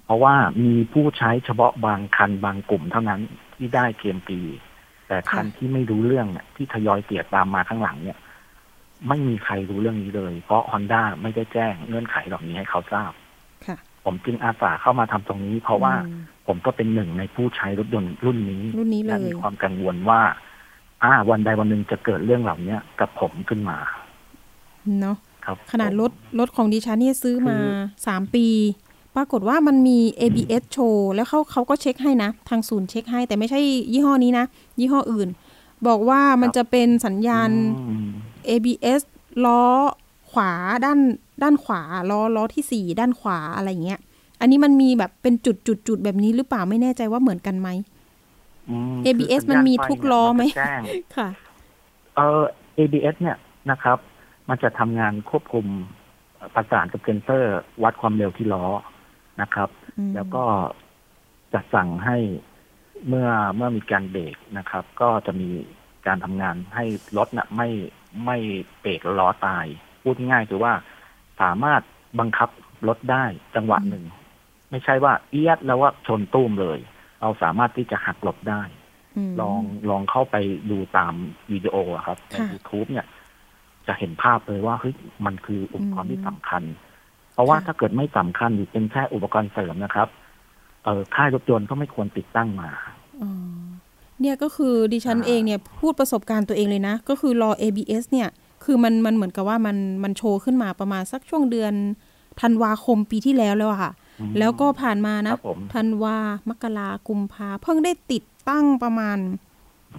[0.05, 0.35] เพราะว่า
[0.65, 3.21] มีผู้ใช้เฉพาะบางคันบางกลุ่มเท่านั้น
[3.55, 4.41] ที่ได้เกมปี
[5.09, 8.19] แต่คันที่ไม่รู้เรื่องเนี่ยที่ทยอยเสียตามมาข้างหลังเนี่ย
[9.09, 13.13] ไม่มีใครรู้เรื่องนี้เลย เพราะฮอนด้าไม่ได้แจ้งเงื่อนไขเหล่านี้ให้เขาทราบ
[14.05, 15.95] ผมจึงอาสาเข้ามาทำตรงนี้ เพราะว่า
[16.47, 20.21] ผมก็เป็นหนึ่งในผู้ใช้รถยนต์รุ่นนี้รุ่นนี้เลยมีความกังวลว่า
[21.05, 23.79] อ่า วันใดวันหนึ่งจะเกิดเรื่องเหล่านี้กับผมขึ้นมา
[25.01, 27.57] เนาะครับ ขนาดรถรถของดิฉันนี่ซื้อมา
[28.07, 28.47] สามปี
[29.17, 33.61] ปรากฏว่ามันมี ABS โชว์แล้วเขาเขาก็เช็คให้นะ ทางศูนย์เช็คให้ แต่ไม่ใช่
[33.93, 34.47] ยี่ห้อนี้นะ
[34.79, 35.29] ยี่ห้ออื่น
[35.87, 37.51] บอกว่ามันจะเป็นสัญญาณ
[38.49, 39.01] ABS
[39.45, 39.63] ล้อ
[40.31, 40.53] ขวา
[40.85, 40.99] ด้าน
[41.43, 44.01] ด้านขวาล้อล้อที่สี่ด้านขวาอะไรเงี้ย
[44.41, 47.69] อันนี้มันมีแบบเป็นจุดจุดจุดแบบนี้หรือเปล่าไม่แน่ใจว่าเหมือนกันไหม
[49.07, 50.43] ABS มันมีทุกล้อไหม
[51.17, 51.29] ค่ะ
[52.17, 52.45] เออ
[52.79, 53.39] ABS เนี่ย
[53.71, 53.99] นะครับ
[54.49, 55.67] มันจะทำงานควบคุม
[56.55, 58.67] ประสานกับเซนเซอร์ วัดความเร็วที่ล้อ
[59.41, 59.69] นะครับ
[60.15, 60.45] แล้วก็
[61.53, 62.17] จะสั่งให้
[63.09, 65.49] เมื่อเมื่อมีการเบรกนะครับ ก็จะมี
[66.07, 66.85] การทำงานให้
[67.17, 67.69] รถนะ่ะไม่
[68.25, 68.37] ไม่
[68.81, 69.67] เบรกล้อตาย
[70.03, 70.73] พูดง่ายคือว่า
[71.41, 71.83] สามารถ
[72.21, 72.49] บังคับ
[72.89, 73.25] รถได้
[73.55, 74.05] จังหวะหนึ่ง
[74.71, 76.79] ไม่ใช่ว่าเอียดแล้วว่าชนตุ้มเลย
[77.25, 78.63] เราสามารถที่จะหักหลบได้
[79.41, 79.61] ลอง
[79.91, 80.37] ลองเข้าไป
[80.71, 81.15] ดูตาม
[81.53, 83.07] วิดีโอครับในยูทูบเนี่ย
[83.87, 84.95] จะเห็นภาพเลยว่าเฮ้ย
[85.27, 86.63] มันคืออุปกรณ์ที่สำคัญ
[87.33, 90.09] เพราะว่าถ้าเกิดไม่สำคัญหรือเป็นแค่อุปกรณ์เสริมนะครับ
[90.85, 92.71] เออค่ายรถยนต์ก็ไม่ควรติดตั้งมา
[94.21, 98.29] เนี่ยก็คือดิฉันเองเนี่ยพูดประสบการณ์ตัวเองเลยนะ ก็คือรอ ABS เนี่ย
[98.65, 101.73] คือมันมันเหมือนกับว่ามันมันโชว์ขึ้นมาประมาณสักช่วงเดือน
[102.41, 103.93] ธันวาคมปีที่แล้วแล้วค่ะ
[104.39, 105.35] แล้วก็ผ่านมานะ
[105.75, 109.19] ธันวามกรากุมภาเพิ่งได้ติดตั้งประมาณ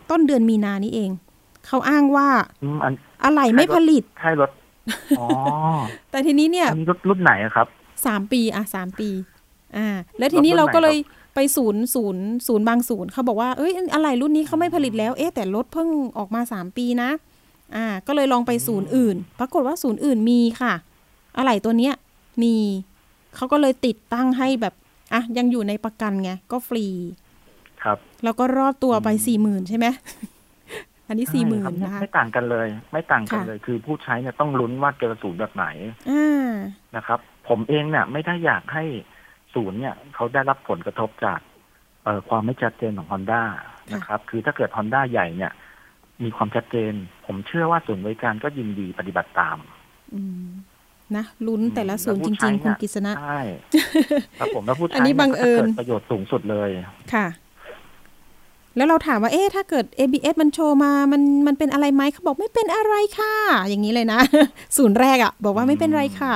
[0.10, 1.12] ต้นเดือนมีนานี้เอง
[1.68, 2.28] เขาอ้างว่า
[3.26, 4.50] อะไรไม่ผลิตใช่รถ
[5.20, 5.28] อ๋อ
[6.12, 7.68] แต่ทีนี้เนี่ยรถรุ่นไหนครับ
[8.06, 9.10] สามปีอะสามปี
[9.78, 9.88] อ่า
[10.20, 10.98] แล้วทีนี้เราก็เลย
[11.36, 17.10] ไปศูนย์ศูนย์ศูนย์บางศูนย์เขาบอกว่าเอ้ยอะไรรุ่นนี้เขาไม่ผลิตแล้วเอ๊ะแต่รถเพิ่งออกมาสามปีนะ
[17.76, 20.74] อ่า ก็เลยลองไปศูนย์อื่น ปรากฏว่าศูนย์อื่นมีค่ะ
[21.38, 21.94] อะไรตัวเนี้ย
[22.44, 22.56] มี
[23.36, 24.74] เขาก็เลยติดตั้งให้แบบ
[25.14, 26.86] อะยังอยู่ในประกันไงก็ฟรี
[27.84, 29.88] ครับ แล้วก็รอบตัวไปสี่หมื่นใช่ไหม
[31.08, 35.66] อันนี้สี่หมื่นนะคะไม่ต่างกันเลย ไม่ต่างกันเลย คือผู้ใช้เนี่ยต้องลุ้นว่าเจอศูนย์แบบไหน
[36.96, 37.20] นะครับ
[37.50, 38.84] ผมเองเนี่ยไม่ได้อยากให้
[39.54, 41.40] ศูนย์เนี่ย เขาได้รับผลกระทบจาก
[42.04, 43.44] เอความไม่ชัดเจนของฮอนด้า
[43.94, 45.52] นะครับ คือถ้าเกิดฮอนด้าใหญ่เนี่ย
[46.24, 46.94] มีความชัดเจน
[47.26, 49.58] ผมเชื่อว่าศูนย์บริการก็ยินดีปฏิบัติตาม
[51.18, 53.42] นะลุ้นแต่ละศูนย์จริง ๆ คุณกิษณะใช่
[54.40, 56.70] ครับผมแล้วผู้ใช้อันนี้บังเอิญประโยชน์สูงสุดเลย
[57.14, 57.28] ค่ะ
[58.78, 63.34] แล้วเราถามว่าเอ๊ะถ้าเกิด ABS มันโชว์มามันมันเป็นอะไรไหมเขาบอกไม่เป็นอะไรค่ะ
[63.70, 64.20] อย่างนี้เลยนะ
[64.78, 66.34] ศูนย์แรกอะ่ะ บอกว่าไม่เป็นไรค่ะ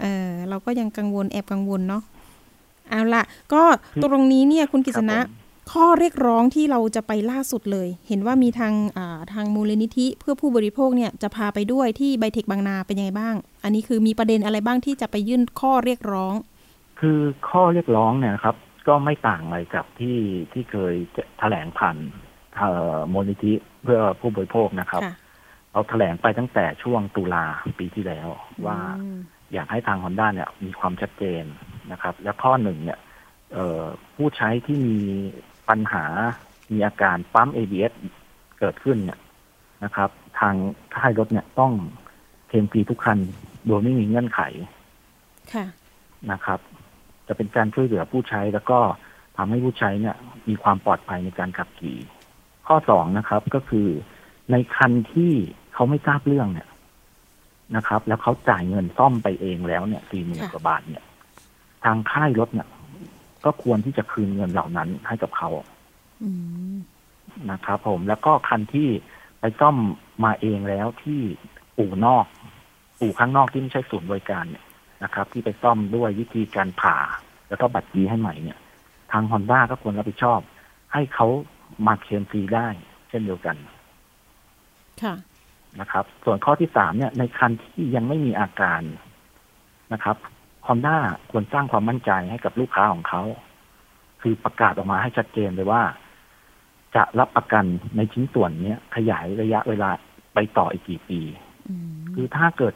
[0.00, 2.02] เออเราก็ยังกังวลแอบกังวลเนาะ
[2.90, 3.62] เอาละก็
[4.02, 5.18] ตรงนี้เนี่ยคุณกิษณะ
[5.72, 8.74] ข้อเรียกร้องที่เราจะไปล่าสุดเลย เห็นว่ามีทาง
[9.32, 16.34] ทางมูลนิธิเพื่อผู้บริโภคเนี่ยจะพาไปด้วยที่ไบเทคบางนาเป็นยังไงบ้าง อันนี้คือมีประเด็นอะไรบ้างที่จะไปยื่นข้อเรียกร้อง
[17.00, 17.18] คือ
[17.50, 18.56] ข้อเรียกร้องเนี่ยครับ
[18.88, 20.18] ก็ไม่ต่างอะไรกับที่
[20.52, 20.94] ที่เคย
[21.38, 21.96] แถลงผ่าน
[23.12, 23.52] มูลนิธิ
[23.82, 25.02] เพื่อผู้บริโภคนะครับ
[25.72, 27.44] เราแถลงไปตั้งแต่ช่วงตุลา
[27.78, 28.28] ปีที่แล้ว
[28.66, 28.78] ว่า
[29.52, 31.44] อยากให้ทางฮอนด้าเนี่ยมีความชัดเจน
[31.92, 32.98] นะครับ และข้อหนึ่งเนี่ย
[34.16, 34.98] ผู้ใช้ที่มี
[35.68, 36.04] ปัญหา
[36.72, 37.92] มีอาการปั๊ม ABS
[38.58, 39.18] เกิดขึ้นเนี่ย
[39.84, 40.54] นะครับ ทาง
[40.94, 41.72] ค่ายรถเนี่ยต้อง
[42.48, 43.18] เคลมฟรีทุกคัน
[43.66, 44.40] โดยไม่มีเงื่อนไข
[45.52, 45.64] ค่ะ
[46.32, 46.60] นะครับ
[47.26, 48.78] จะเป็นการช่วยเหลือผู้ใช้แล้วก็
[49.36, 50.16] ทำให้ผู้ใช้เนี่ย
[50.48, 51.98] มีความปลอดภัยในการขับขี่
[52.66, 53.88] ข้อสองนะครับก็คือ
[54.50, 55.32] ในคันที่
[55.74, 56.68] เขาไม่ทราบเรื่องเนี่ย
[57.76, 61.04] นะครับ แล้วเขาจ่ายเงินซ่อมไปเองแล้วเนี่ยสี่หมื่นกว่าบาทเนี่ย
[61.84, 62.68] ทางค่ายรถเนี่ย
[63.44, 65.50] ก็ควรที่จะคืนเงินเหล่านั้นให้กับเขา
[67.50, 68.88] นะครับผมแล้วก็คันที่
[69.40, 69.76] ไปซ่อม
[70.24, 71.20] มาเองแล้วที่
[71.78, 72.24] อู่นอก
[73.00, 74.64] อู่ข้างนอกที่ไม่ใช่ศูนย์บริการเนี่ย
[75.04, 76.96] นะครับ ที่ไปซ่อมด้วยวิธีการผ่า
[77.48, 78.58] แล้วก็บัตรดีให้ใหม่เนี่ย
[79.12, 80.40] ทางฮอนด้าก็ควรรับผิดชอบ
[80.92, 81.26] ให้เขา
[81.86, 82.68] มาเคลมฟรีได้
[83.08, 83.56] เช่นเดียวกัน
[85.02, 85.14] ค่ะ
[85.80, 88.80] นะครับ ส่วนข้อที่สามเนี่ย ในคันที่ยังไม่มีอาการ
[89.92, 90.16] นะครับ
[90.68, 90.96] ฮอนด้า
[91.30, 93.22] ควรสร้างความมั่นใจให้กับลูกค้าของเขา
[94.22, 95.82] คือประกาศออกมาให้ชัดเจนเลยว่า
[96.96, 97.64] จะรับประกัน
[97.96, 99.90] ในชิ้นส่วนนี้ขยายระยะเวลา
[100.34, 101.20] ไปต่ออีกกี่ปี
[102.14, 102.74] คือถ้าเกิด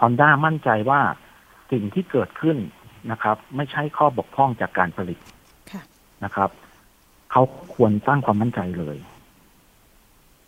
[0.00, 1.00] ฮอนด้ามั่นใจว่า
[1.72, 2.56] สิ่งที่เกิดขึ้น
[3.10, 5.18] นะครับ ไม่ใช่ข้อบกพร่องจากการผลิต
[6.24, 6.50] นะครับ
[7.30, 7.42] เขา
[7.74, 8.96] ควรสร้างความมั่นใจเลย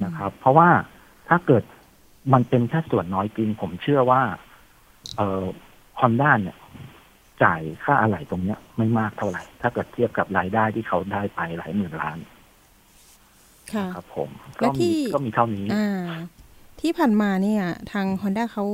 [0.04, 0.68] นะครับ เพราะว่า
[1.28, 1.64] ถ้าเกิด
[2.32, 4.22] มันเป็นแค่ส่วนน้อยจริงผมเชื่อว่า
[5.16, 5.44] เอ่อ
[6.00, 6.56] ฮอนด้าเนี่ย
[7.42, 12.18] จ่ายค่าอะไหล่ตรงเนี้ย ไม่มากเท่าไหร่ ถ้าเกิดเทียบกับรายได้ที่เขาได้ไปหลายหมื่นล้าน
[13.72, 14.28] ค่ะครับผม
[14.60, 15.88] ก็มีก็มีเท่านี้อ่า
[16.80, 18.64] ที่ผ่านมาเนี่ย ทางฮอนด้าเขา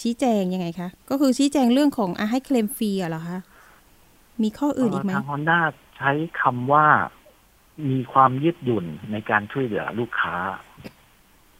[0.00, 3.38] ชี้แจงยังไงคะ ก็คือชี้แจงเรื่องของอาให้เคลมฟรีเหรอคะ
[4.42, 5.60] มีข้ออื่นอีกไหมทางฮอนด้า
[5.98, 6.86] ใช้คำว่า
[7.90, 10.36] มีความยืดหยุ่นในการช่วยเหลือลูกค้า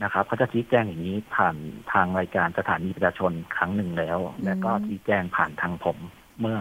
[0.03, 1.57] นะครับเขาจะชี้แจงอย่างนี้ผ่าน
[1.93, 5.99] ทางรายการสถานีประชาชนครั้งหนึ่งแล้ว และก็ชี้แจงผ่านทางผม
[6.41, 6.59] เมื่อ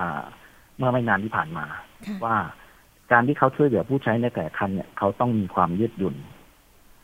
[0.77, 1.65] เมื่อไม่นานที่ผ่านมา
[2.25, 2.35] ว่า
[3.11, 6.15] การที่เขาช่วยเหลือผู้ใช้ในแต่คันเนี่ยเขาต้องมีความยืดหยุ่น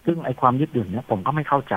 [0.06, 1.76] ซึ่งไอความยืดหยุ่นเนี่ยผมก็ไม่เข้าใจ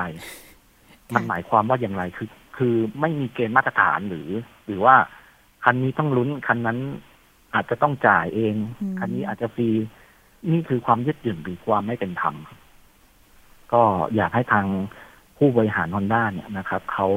[1.14, 4.28] มันหมายความว่าอย่างไรคือ คือไม่มีเกณฑ์มาตรฐานหรือ
[4.66, 4.96] หรือว่า
[5.64, 6.78] คันนี้ต้องลุ้นคันนั้น
[7.54, 8.54] อาจจะต้องจ่ายเอง
[8.98, 9.68] คันนี้อาจจะฟรี
[10.52, 12.34] นี่คือความยืดหยุ่นหรือความไม่เป็นธรรม
[13.72, 13.82] ก็
[14.16, 14.66] อยากให้ทาง
[15.38, 17.08] ผู้บริหารฮอนด้าเนี่ยนะครับเขา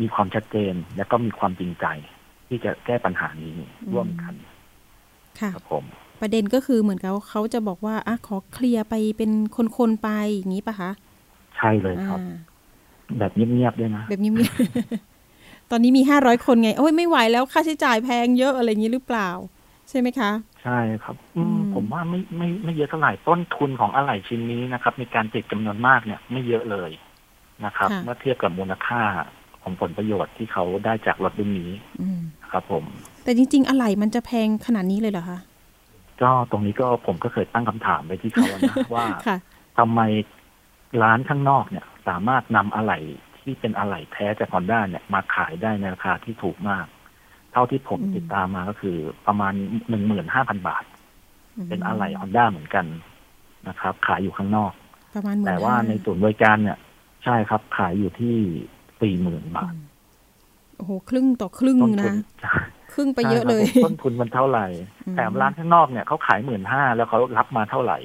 [0.00, 1.86] มีความชัดเจนและก็มีความจริงใจ
[2.48, 3.50] ที่จะแก้ปัญหานี้
[3.92, 4.34] ร่วมกัน
[5.40, 5.84] ค่ะครับผม
[6.20, 9.30] ประเด็นก็คือเหมือนกับเขาจะบอกว่าอะขอเคลียร์ไปเป็น
[9.76, 10.90] คนๆไปอย่างนี้ปะคะ
[11.56, 12.20] ใช่เลยครับ
[13.18, 19.28] แบบเงียบๆด้วยนะ แบบเงียบๆ ตอนนี้มีห้าร้อยคนไง โอ้ยไม่ไหวแล้วค่าใช้จ่ายแพงเยอะอะไรอย่างนี้หรือเปล่า
[19.88, 20.30] ใช่ไหมคะ
[20.64, 26.90] ใช่ครับ อืมผมว่าไม่ไม่ไม่เยอะเท่าไหร่ต้นทุนของอะไหล่ชิ้นนี้นะครับในการติดจำนวนมากเนี่ย ไม่เยอะเลย
[27.64, 29.02] นะครับ เมื่อเทียบกับมูลค่า
[29.62, 31.70] ของผลประโยชน์ที่เขาได้จากรถรุ่นนี้
[32.52, 32.84] ครับผม
[33.24, 35.38] แต่จริง ๆ อะไหล่มันจะแพงขนาดนี้เลยเหรอคะ
[36.22, 39.06] ก็ตรงนี้ก็ผมก็เคยตั้งคำถามไปที่เขานะว่า
[39.78, 40.00] ทำไม
[41.02, 42.98] ร้านข้างนอกเนี่ย สามารถนำอะไหล่
[43.40, 46.86] ที่เป็นอะไหล่แท้จากฮอนด้าเนี่ยมาขายได้ในราคาที่ถูกมาก
[47.52, 49.52] เท่าที่ผมติดตามมาก็คือประมาณ
[49.88, 50.84] หนึ่งหมื่นห้าพันบาท
[51.68, 52.86] เป็นอะไหล่ฮอนด้าเหมือนกัน
[53.68, 54.72] นะครับ ขายอยู่ข้างนอก
[55.14, 56.78] ประมาณแต่ว่าในศูนย์บริการเนี่ย
[57.24, 58.36] ใช่ครับขายอยู่ที่
[59.00, 59.74] สี่หมื่นบาท
[60.78, 62.12] โอ้โหครึ่งต่อครึ่งนะ
[62.94, 64.66] ครึ่งไปเยอะเลยต้นทุนมันเท่าไหร่
[65.14, 67.98] แถมร้านข้างนอกเนี่ยเขาขายหมื่นห้าแล้วเขารับมาเท่าไหร่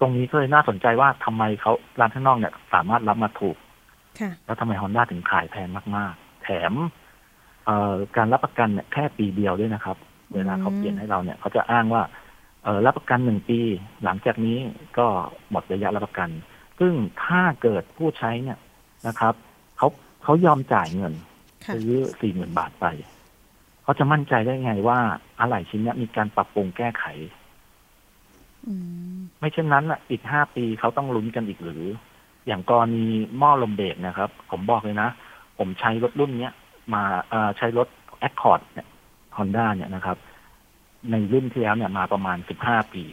[0.00, 3.56] ตรงนี้ก็เลยน่าสนใจว่าทำไมเขาร้านข้างนอกเนี่ย สามารถรับมาถูก
[4.44, 6.72] แล้วทำไมฮอนด้าถึงขายแพงมากๆ แถม
[7.66, 9.96] เอ่อการรับประกันเนี่ยแค่ปีเดียวด้วยนะครับ
[10.34, 12.02] เวลาเขาเปลี่ยนให้เราเนี่ยเขาจะอ้างว่า
[12.64, 13.60] เออรับประกันหนึ่งปี
[14.04, 14.58] หลังจากนี้
[14.98, 15.06] ก็
[15.50, 16.28] หมดระยะรับประกัน
[16.80, 16.92] ซึ่ง
[17.24, 18.58] ถ้าเกิดผู้ใช้เนี่ย
[19.08, 19.34] นะครับ
[20.22, 21.14] เขาเขายอมจ่ายเงิน
[21.74, 22.86] ซื้อสี่หมื่นบาทไป
[23.82, 24.98] เขาจะมั่นใจได้ไงว่า
[25.40, 27.04] อะไหล่ชิ้นนี้มีการปรับปรุงแก้ไข
[29.38, 31.84] ไม่เช่นนั้นอะ อีกห้าปีเขาต้องลุ้นกันอีกหรือ
[32.46, 33.04] อย่างกรณี
[33.38, 35.08] หม้อลมเบรกนะครับ ผมบอกเลยนะ
[35.58, 36.54] ผมใช้รถรุ่นเนี้ย
[36.94, 37.02] มา
[37.58, 37.88] ใช้รถ
[38.20, 38.86] Accord เนี่ย
[39.36, 40.16] ฮอนด้าเนี่ยนะครับ
[41.10, 43.04] ในรุ่นที่แล้วเนี่ยมาประมาณสิบห้าปี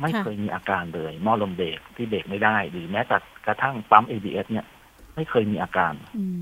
[0.00, 4.66] ไม่เคยมีอาการเลยหม้อลมเบรกที่เบรกไม่ได้ หรือแม้แต่กระทั่งปั๊ม ABS เนี่ย
[5.14, 5.94] ไม่เคยมีอาการ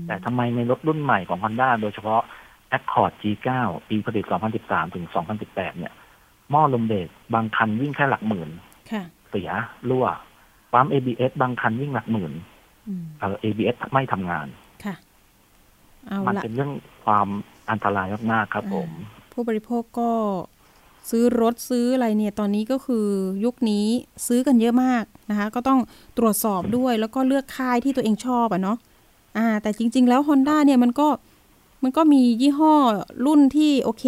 [0.07, 2.21] แต่ทำไมในรถรุ่นใหม่ของ Honda โดยเฉพาะ
[2.77, 3.49] Accord G9
[3.89, 4.25] ปีผลิต
[4.59, 5.05] 2013 ถึง
[5.41, 5.93] 2018 เนี่ย
[6.51, 8.49] หม้อลมเบรกบางคันวิ่งแค่หลักหมื่น
[9.29, 9.49] เสีย
[9.89, 10.05] รั่ว
[10.73, 12.33] ปั๊ม ABS บางคันวิ่งหลักหมื่น
[13.19, 14.47] เออ ABS ไม่ทำงาน
[14.83, 14.95] ค่ะ
[16.27, 16.71] มันเป็นเรื่อง
[17.05, 17.27] ความ
[17.69, 18.89] อันตรายมากๆครับผม
[19.31, 20.11] ผู้บริโภคก็
[21.09, 23.05] ซื้อรถซื้ออะไรเนี่ยตอนนี้ก็คือ
[23.45, 23.85] ยุคนี้
[24.27, 25.79] ซื้อกันเยอะมากนะคะ ก็ต้อง
[26.17, 28.77] ตรวจสอบด้วยแล้วก็เลือกค่ายที่ตัวเองชอบอะเนาะ
[29.37, 31.07] อ่า แต่จริง ๆ แล้ว Honda เนี่ยมันก็
[31.83, 32.75] มันก็มียี่ห้อ
[33.25, 34.05] รุ่นที่โอเค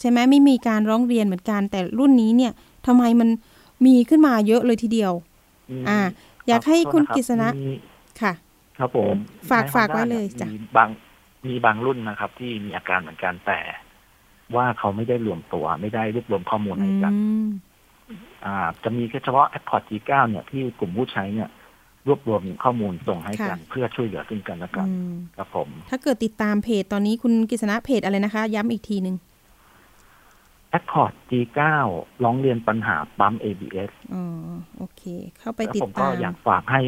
[0.00, 2.52] ใช่ไหมไม่มีการร้องเรียนเหมือนกัน แต่รุ่นนี้เนี่ย
[2.86, 3.28] ทำไมมัน
[3.86, 5.12] มีขึ้นมาเยอะเลยทีเดียว
[5.88, 6.00] อ่า
[6.48, 7.48] อยากให้คุณกิษณะ
[8.20, 8.32] ค่ะ
[8.78, 9.14] ครับผม
[9.50, 10.88] ฝากฝากไว้เลยจ้ะบาง
[11.46, 13.58] มีบางรุ่นนะครับ ที่มีอาการเหมือนกันแต่
[14.56, 17.12] ว่าเขาไม่ได้รวมตัว ไม่ได้รวบรวมข้อมูลให้กัน
[18.44, 21.48] อ่าจะมีแค่เฉพาะ Accord G9 เนี่ยที่กลุ่มผู้ใช้เนี่ย
[22.08, 24.88] รวบรวมข้อมูลส่งให้กัน เพื่อช่วยเหลือซึ่งกันและกัน
[25.36, 29.16] ครับผม ถ้าเกิดติดตามเพจตอนนี้คุณกฤษณะเพจอะไรนะคะ ย้ำอีกทีหนึ่ง
[30.78, 31.60] Accord G9
[32.24, 34.24] ร้องเรียนปัญหาปั๊ม ABS อ๋อ
[34.78, 35.02] โอเค
[35.38, 36.82] เข้าไปติดตามผมก็อยากฝากให้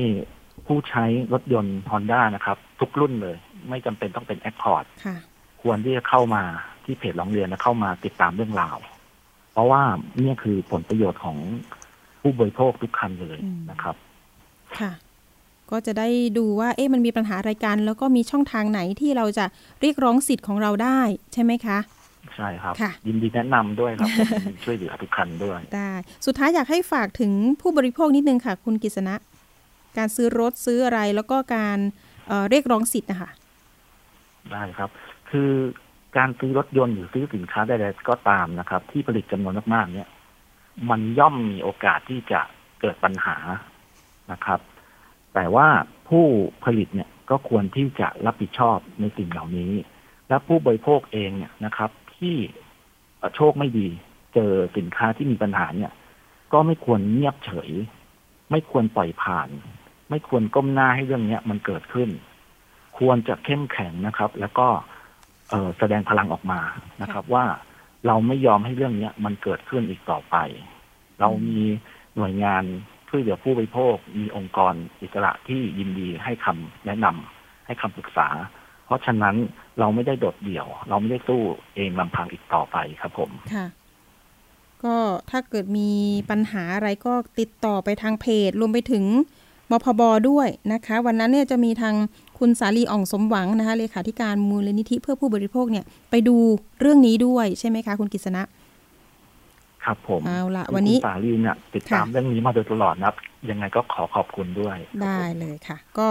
[0.66, 3.37] ผู้ใช้รถยนต์ Honda นะครับ ทุกรุ่นเลย
[3.68, 5.16] ไม่จำเป็นต้องเป็น Accord ค่ะ
[5.62, 6.42] ควรที่จะเข้ามา
[6.85, 8.77] ที่เพจร้องเรียนและเข้ามาติดตามเรื่องราว
[9.53, 9.83] เพราะว่า
[10.22, 11.37] นี่คือผลประโยชน์ของ
[12.20, 13.38] ผู้บริโภคทุกคันเลย
[13.70, 13.94] นะครับ
[14.79, 14.92] ค่ะ
[15.70, 19.44] ก็จะได้ดูว่า เอ๊ะมันมีปัญหาอะไรกันแล้วก็มีช่องทางไหนที่เราจะ
[19.81, 21.01] เรียกร้องสิทธิ์ของเราได้
[21.33, 21.79] ใช่ไหมคะ
[22.37, 22.75] ใช่ครับ
[23.07, 24.09] ยินดีแนะนำด้วยครับ
[24.64, 25.92] ช่วยเหลือทุกคันด้วย ได้
[26.27, 29.14] สุดท้ายอยากให้ฝากถึงผู้บริโภคนิดนึงค่ะ คุณกิษณะ
[29.98, 31.79] การซื้อรถซื้ออะไรแล้วก็การ
[32.29, 33.31] เเรียกร้องสิทธิ์นะคะ
[34.53, 34.90] ได้ครับ
[35.33, 35.53] คือ
[36.16, 40.09] การซื้อรถยนต์หรือซื้อสินค้าใดๆก็ตามนะครับ ที่ผลิตจำนวนมากๆ เนี่ย
[40.90, 42.40] มันย่อมมีโอกาสที่จะ
[42.81, 43.37] เกิดปัญหา
[44.33, 44.61] นะครับ
[45.35, 45.68] แต่ว่า
[46.09, 46.27] ผู้
[46.64, 49.73] ผลิตเนี่ยก็ควรที่จะรับผิดชอบในสิ่งเหล่านี้
[50.29, 52.37] และผู้บริโภคเองเนี่ยนะครับ ที่
[53.37, 53.88] โชคไม่ดี
[54.35, 55.92] เจอสินค้าที่มีปัญหาเนี่ย
[56.53, 57.71] ก็ไม่ควรเงียบเฉย
[58.51, 59.49] ไม่ควรปล่อยผ่าน
[60.11, 62.09] ไม่ควรก้มหน้าให้เรื่องเนี้ยมันเกิดขึ้น
[62.99, 64.68] ควรจะเข้มแข็งนะครับ แล้วก็
[65.79, 66.61] แสดงพลังออกมา
[67.03, 67.45] นะครับ ว่า
[68.07, 70.37] เราไม่ยอมให้เรื่องนี้มันเกิดขึ้นอีกต่อไป
[71.21, 71.61] เรามี
[72.17, 72.62] หน่วยงาน
[73.09, 78.29] ช่วยเหลือผู้บริโภค มีองค์กรอิสระที่ยินดีให้คำแนะนำให้คำปรึกษา
[78.87, 79.37] เพราะฉะนั้น
[79.79, 81.41] เราไม่ได้โดดเดี่ยว เราไม่ได้สู้
[81.75, 83.67] เองลำพังอีกต่อไปครับผมค่ะ
[84.85, 84.97] ก็
[85.31, 85.91] ถ้าเกิดมี
[86.31, 89.05] ปัญหาอะไรก็ติดต่อไปทางเพจรวมไปถึง
[89.72, 91.94] มพบด้วยนะคะ วันนั้นเนี่ยจะมีทาง
[92.38, 96.37] คุณสาลีอ่องสมหวังนะคะเลขาธิการมูลนิธิเพื่อผู้บริโภคเนี่ยไปดู
[96.80, 98.42] เรื่องนี้ด้วยใช่ไหมคะคุณกิษณะ
[99.85, 103.12] ครับผมเอาละวันนี้สาลีเนี่ยติดตามเรื่องนี้มาโดยตลอดนะ
[103.50, 106.08] ยังไงก็ขอขอบคุณด้วย ได้เลยค่ะ ก็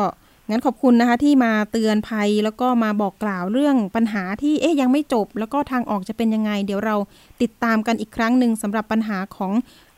[0.49, 6.95] งั้นขอบคุณนะคะที่มาเตือนภัยแล้วก็มาบอกกล่าวเรื่องปัญหาที่เอ๊ยยังไม่จบ แล้วก็ทางออกจะเป็นยังไง เดี๋ยวเรา
[7.41, 9.51] ติดตามกันอีกครั้งหนึ่งสำหรับปัญหาของ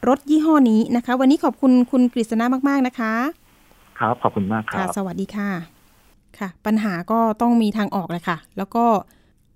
[0.07, 3.13] รถยี่ห้อนี้นะคะ วันนี้ขอบคุณคุณกฤษณะมาก ๆ นะคะ
[3.99, 5.49] ครับขอบคุณมากครับสวัสดีค่ะ
[6.37, 8.85] ค่ะ ปัญหาก็ต้องมีทางออกเลยค่ะ แล้วก็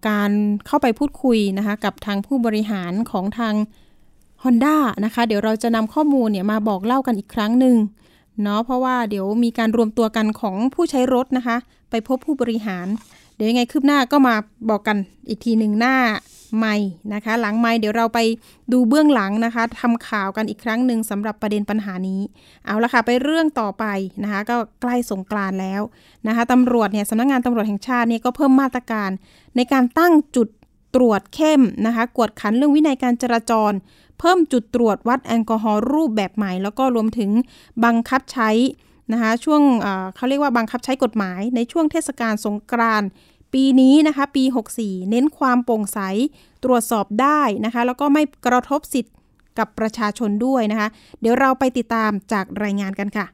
[0.10, 0.32] การ
[0.68, 3.54] เข้าไปพูดคุยนะคะ กับทางผู้บริหารของทาง
[4.44, 7.76] Honda นะคะ เดี๋ยวเราจะนำข้อมูลเนี่ยมาบอกเล่ากันอีกครั้งหนึ่ง
[8.44, 11.58] เนาะเพราะว่าเดี๋ยวมีการรวมตัวกันของผู้ใช้รถนะคะ
[11.90, 12.88] ไปพบผู้บริหาร
[13.36, 14.36] เดี๋ยวยังไงคืบหน้าก็มา
[14.70, 14.98] บอกกัน
[15.30, 15.96] อีกทีหนึ่งหน้า
[16.58, 16.76] ไม่
[17.14, 18.20] นะคะ หลังไม่เดี๋ยวเราไป
[18.74, 22.22] ดูเบื้องหลังนะคะทำข่าวกันอีกครั้งหนึ่งสำหรับประเด็นปัญหานี้
[22.66, 23.86] เอาละค่ะ ไปเรื่องต่อไป
[24.24, 25.82] นะคะ ก็ใกล้สงกรานแล้ว
[26.28, 29.10] นะคะตำรวจเนี่ยสำนักงงานตำรวจแห่งชาติเนี่ยก็เพิ่มมาตรการ
[29.56, 30.48] ในการตั้งจุด
[30.96, 33.72] ตรวจเข้มนะคะ กวดขันเรื่องวินัยการจราจร
[34.20, 37.32] เพิ่มจุดตรวจวัดแอลกอฮอล์รูปแบบใหม่ แล้วก็รวมถึง
[37.86, 38.50] บังคับใช้
[39.14, 39.62] นะคะช่วง
[40.16, 43.10] เขาเรียกว่าบังคับใช้กฎหมายในช่วงเทศกาลสงกรานต์
[43.54, 44.44] ปีนี้นะคะ ปี
[44.78, 46.00] 64 เน้นความโปร่งใส
[46.64, 49.14] ตรวจสอบได้นะคะ แล้วก็ไม่กระทบสิทธิ์
[49.60, 50.88] กับประชาชนด้วยนะคะ
[51.22, 53.26] เดี๋ยวเราไปติดตามจากรายงานกันค่ะ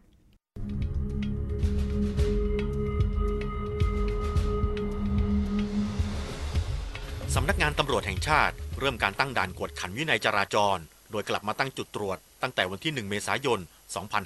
[7.35, 10.77] สำนักงานตำรวจแห่งชาติ เริ่มการตั้งด่านกวดขันวินัยจราจร
[11.11, 13.59] โดยกลับมาตั้งจุดตรวจ ตั้งแต่วันที่ 1 เมษายน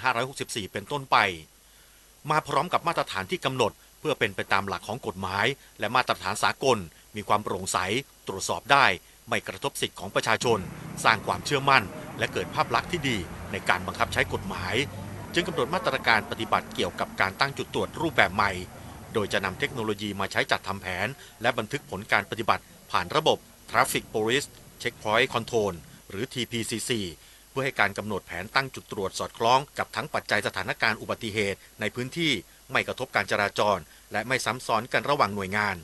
[0.04, 1.18] 2564 เป็นต้นไป
[2.32, 3.72] มาพร้อมกับมาตรฐานที่กำหนด
[4.08, 5.46] พื่อเป็นไปตามหลักของกฎหมาย
[5.80, 6.78] และมาตรฐานสากล
[7.16, 7.78] มีความโปร่งใส
[8.28, 8.86] ตรวจสอบได้
[9.30, 10.60] ไม่กระทบสิทธิของประชาชน
[11.04, 11.84] สร้างความเชื่อมั่น
[12.20, 13.18] และเกิดภาพลักษณ์ที่ดี
[13.52, 14.76] ในการบังคับใช้กฎหมาย
[15.34, 18.52] จึงกำหนดมาตรการปฏิบัติเกี่ยวกับการตั้งจุดตรวจรูปแบบใหม่
[19.14, 21.08] โดยจะนำเทคโนโลยีมาใช้จัดทำแผน
[21.42, 23.38] และบันทึกผลการปฏิบัติ ผ่านระบบ
[23.72, 24.48] Traffic Police
[24.82, 25.74] Checkpoint Control
[26.10, 26.92] หรือ TPCC
[27.52, 32.32] เพื่อให้การกำหนดแผนตั้งจุดตรวจสอดคล้องกับทั้งปัจจัยสถานการณ์อุบัติเหตุในพื้นที่
[32.72, 33.78] ไม่กระทบการจราจร
[34.12, 35.76] และไม่ซ้ำซ้อนกันระหว่างหน่วยงาน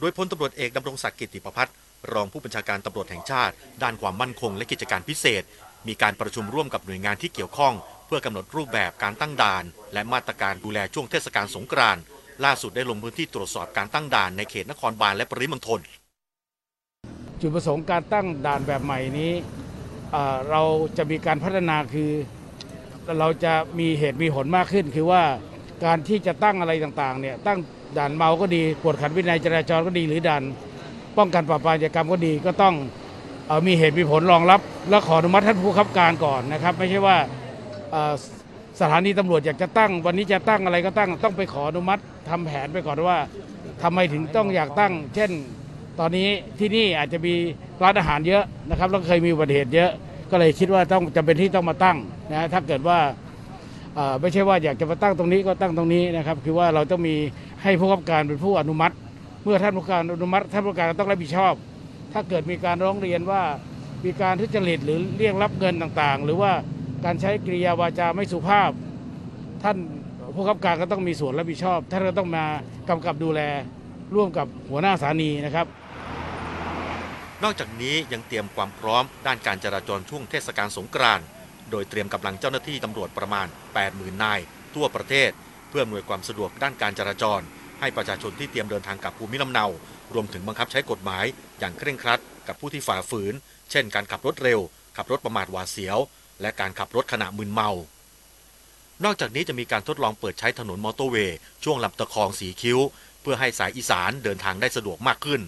[0.00, 1.76] โดยพลตำรวจเอกดำรงศักดิ์กิติประพัฒน์
[2.12, 5.42] รองผู้บัญชาการตำรวจแห่งชาติ ด้านความมั่นคงและกิจการพิเศษ
[5.88, 7.74] มีการประชุมร่วมกับหน่วยงานที่เกี่ยวข้อง
[8.06, 12.02] เพื่อกำหนดรูปแบบการตั้งด่าน และมาตรการดูแลช่วงเทศกาลสงกรานต์
[12.44, 15.80] ล่าสุดได้ลงพื้นที่ตรวจสอบการตั้งด่านในเขตนครบาลและปริมณฑล
[17.40, 19.32] จุดประสงค์การตั้งด่านแบบใหม่นี้
[20.50, 20.62] เรา
[20.96, 22.10] จะมีการพัฒนาคือ
[23.18, 25.22] เราจะมีเหตุมีผลมากขึ้นคือว่า
[25.84, 27.58] การที่จะตั้งอะไรต่างๆเนี่ยตั้ง
[27.98, 30.42] ด่านเมาก็ดีกวดขันวินัยจราจรก็ดีหรือด่าน
[31.18, 32.74] ป้องกันปราบปรามอาชญากรรมก็ดีก็ต้อง
[33.66, 37.16] มีเหตุมีผลรองรับ และขออนุมัติท่านผู้ขับการก่อนนะครับ ไม่ใช่ว่า
[38.80, 43.18] สถานีตำรวจอยากจะตั้ง วันนี้จะตั้งอะไรก็ตั้งต้องไปขออนุมัติทำแผนไปก่อนว่า
[43.82, 45.30] ทำไมถึงต้องอยากตั้ง เช่น
[46.00, 47.34] ตอนนี้ที่นี่อาจจะมี
[47.82, 49.90] ร้านอาหารเยอะนะครับแล้วเคยมีอุบัติเหตุเยอะ
[50.30, 51.96] ก็เลยคิดว่าต้องจำเป็นที่ต้องมาตั้ง
[52.30, 52.98] นะถ้าเกิดว่า
[54.20, 57.14] ไม่ใช่ว่าอยากจะมาตั้งตรงนี้ก็ตั้งตรงนี้นะครับ คือว่าเราต้องมี
[57.62, 58.94] ให้ผู้กำกับการเป็นผู้อนุมัติ
[59.44, 61.54] เมื่อท่านผู้การอนุมัติท่านผู้การต้องรับผิดชอบ
[62.12, 63.42] ถ้าเกิดมีการร้องเรียนว่า
[64.04, 66.52] มีการทุจริตหรือเรียกรับเงินต่างๆ หรือว่า
[67.04, 68.70] การใช้กริยาวาจาไม่สุภาพ
[69.62, 69.76] ท่าน
[70.34, 72.44] ผู้กำกับการก็ต้องมีส่วนรับผิดชอบ ท่านก็ต้องมา
[72.88, 73.40] กำกับดูแล
[74.14, 75.66] ร่วมกับหัวหน้าสถานีนะครับ
[77.42, 81.26] นอกจากนี้ยังเตรียมความพร้อมด้านการจราจรช่วงเทศกาลสงกรานต์
[81.72, 83.46] โดยเตรียมกำลังเจ้าหน้าที่ตำรวจประมาณ
[83.84, 84.40] 80,000 นาย
[84.74, 85.30] ทั่วประเทศ
[85.68, 87.40] เพื่ออำนวยความสะดวกด้านการจราจร
[87.80, 89.66] ให้ประชาชนที่เตรียมเดินทางกับภูมิลำเนา
[90.14, 91.24] รวมถึงบังคับใช้กฎหมาย
[91.58, 93.34] อย่างเคร่งครัด กับผู้ที่ฝ่าฝืน
[93.70, 94.60] เช่น การขับรถเร็ว
[94.96, 95.98] ขับรถประมาทหวาดเสียว
[96.40, 97.70] และการขับรถขณะมึนเมา
[99.04, 102.78] นอกจากนี้จะมีการทดลองเปิดใช้ถนนมอเตอร์เวย์ช่วงลำตะคองสีคิ้ว
[103.22, 105.42] เพื่อให้สายอีสานเดินทางได้สะดวกมากขึ้น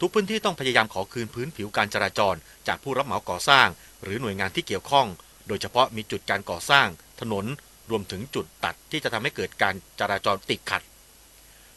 [0.00, 2.34] ทุกพื้นที่ต้องพยายามขอคืนพื้นผิวการจราจร
[2.68, 3.68] จากผู้รับเหมาก่อสร้าง
[4.04, 5.06] หรือหน่วยงานที่เกี่ยวข้อง
[5.48, 6.88] โดยเฉพาะมีจุดการก่อสร้าง
[7.20, 7.44] ถนน
[7.90, 10.82] รวมถึงจุดตัดที่จะทำให้เกิดการจราจรติดขัด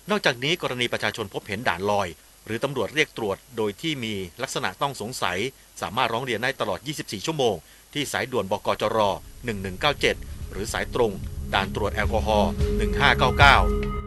[0.09, 2.07] นอกจากนี้กรณีประชาชนพบเห็นด่านลอย
[2.45, 5.37] หรือตำรวจเรียกตรวจ โดยที่มีลักษณะต้องสงสัย
[5.81, 7.55] สามารถร้องเรียนได้ตลอด 24 ชั่วโมง
[7.93, 8.97] ที่สายด่วนบกจร
[9.75, 11.11] 1197 หรือสายตรง
[11.53, 12.51] ด่านตรวจแอลกอฮอล์
[12.89, 13.97] 1599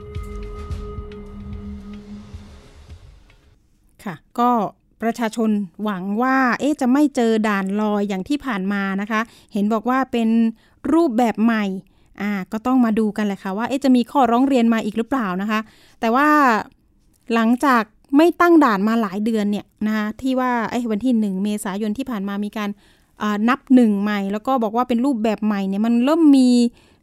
[4.04, 4.50] ค่ะ ก็
[5.02, 5.50] ประชาชน
[5.84, 9.20] หวังว่า เอ๊จะไม่เจอด่านลอยอย่างที่ผ่านมานะคะ
[9.52, 10.28] เห็นบอกว่าเป็น
[10.92, 11.64] รูปแบบใหม่
[12.20, 15.60] อ่าก็ต้องมาดูกันแหละค่ะว่าเอ๊จะมีข้อร้องเรียนมาอีกหรือเปล่านะคะ
[16.00, 16.28] แต่ว่า
[17.34, 17.82] หลังจาก
[18.16, 22.70] ไม่ตั้งด่านมาหลายเดือนเนี่ยนะคะที่ว่าไอ้วันที่หนึ่งเมษายนที่ผ่านมามีการ
[23.48, 26.48] นับหนึ่งใหม่ แล้วก็บอกว่าเป็นรูปแบบใหม่เนี่ยมันเริ่มมี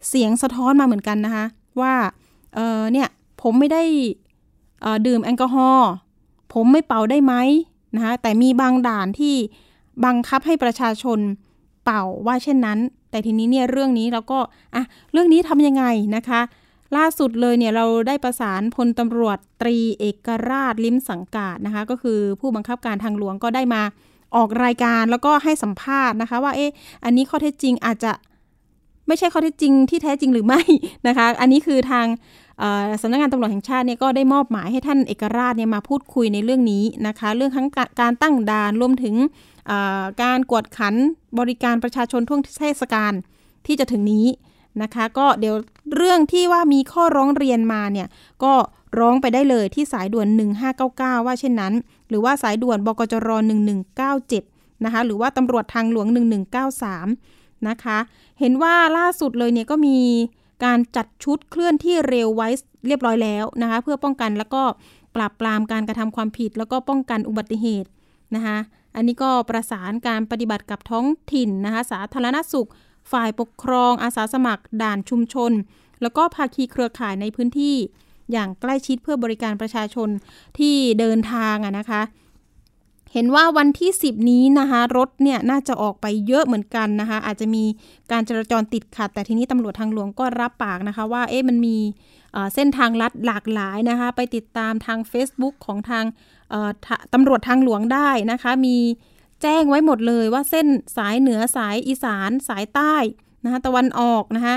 [0.10, 1.46] เสียงสะท้อนมาเหมือนกันนะคะ
[1.82, 1.94] ว่า
[2.56, 3.08] เออเนี่ย
[3.42, 3.84] ผมไม่ได้
[5.08, 5.90] ดื่มแอลกอฮอล์
[6.54, 7.34] ผมไม่เป่าได้ไหม
[7.98, 9.36] นะคะแต่มีบางด่านที่
[10.06, 11.20] บังคับให้ประชาชน
[11.86, 12.80] เป่าว่าเช่นนั้น
[13.12, 14.40] แต่ทีนี้เนี่ยเรื่องนี้เราก็
[14.76, 15.84] อะเรื่องนี้ทำยังไง
[16.16, 16.42] นะคะ
[16.98, 23.82] ล่าสุดเลยเนี่ยเราได้ประสานพลตำรวจตรีเอกราชลิ้มสังกาดนะคะ ก็คือผู้บังคับการทางหลวงก็ได้มา
[24.36, 26.72] ออกรายการแล้วก็ให้สัมภาษณ์นะคะ ว่าเอ๊ะ
[27.04, 28.12] อันนี้ข้อเท็จจริงอาจจะ
[29.08, 30.62] ไม่ใช่ข้อเท็จจริงที่แท้จริงหรือไม่
[31.08, 32.06] นะคะ อันนี้คือทาง
[33.02, 37.67] สำนักงานตำรวจแห่งชาติเนี่ยก็ได้มอบหมายให้ท่านเอกราชเนี่ยมาพูดคุยในเรื่องนี้นะคะ เรื่องทั้ง
[38.02, 39.15] การตั้งด่านรวมถึง
[40.24, 40.96] การกวดขัน
[41.39, 43.14] บริการประชาชนท่วงเทศกาล
[43.66, 44.28] ที่จะถึงนี้
[44.82, 45.55] นะคะ ก็เดี๋ยว
[45.95, 48.08] เรื่องที่ว่ามีข้อร้องเรียนมาเนี่ย
[48.43, 48.53] ก็
[48.99, 50.28] ร้องไปได้เลยที่สายด่วน
[50.78, 51.74] 1599 ว่าเช่นนั้น
[52.10, 53.30] หรือว่าสายด่วนบกจร
[54.08, 56.08] 1197 นะคะ หรือว่าตำรวจทางหลวง
[56.88, 57.97] 1193 นะคะ
[58.39, 59.97] เห็นว่าล่าสุดเลยเนี่ยก็มี
[60.64, 62.49] การจัดชุดเคลื่อนที่เร็วไว้
[62.88, 64.64] เรียบร้อยแล้วนะคะเพื่อป้องกันแล้วก็
[65.16, 67.89] ปราบปรามการกระทำความผิด แล้วก็ป้องกันอุบัติเหตุ
[68.36, 68.58] นะคะ
[68.95, 72.70] อันนี้ก็ประสานการปฏิบัติกับท้องถิ่นนะคะสาธารณสุข
[73.12, 75.51] ฝ่ายปกครองอาสาสมัคร ด่านชุมชน
[76.01, 77.76] แล้วก็ภาคีเครือข่ายในพื้นที่
[78.32, 80.10] อย่างใกล้ชิดเพื่อบริการประชาชน
[80.60, 82.01] ที่เดินทางอะนะคะ
[83.18, 87.63] เห็นว่าวันที่ 10 นี้นะคะรถเนี่ยน่าจะออกไปเยอะเหมือนกันนะคะอาจจะมี
[88.11, 91.78] การจราจรติดขัด แต่ทีนี้ตำรวจทางหลวงก็รับปากนะคะว่าเอ๊ะมันมี
[92.53, 96.05] เส้นทางลัดหลากหลายนะคะไปติดตามทาง Facebook ของทาง
[97.13, 98.78] ตำรวจทางหลวงได้นะคะมี
[99.41, 102.95] แจ้งไว้หมดเลยว่าเส้นสายเหนือสายอีสานสายใต้
[103.43, 104.55] นะคะตะวันออกนะคะ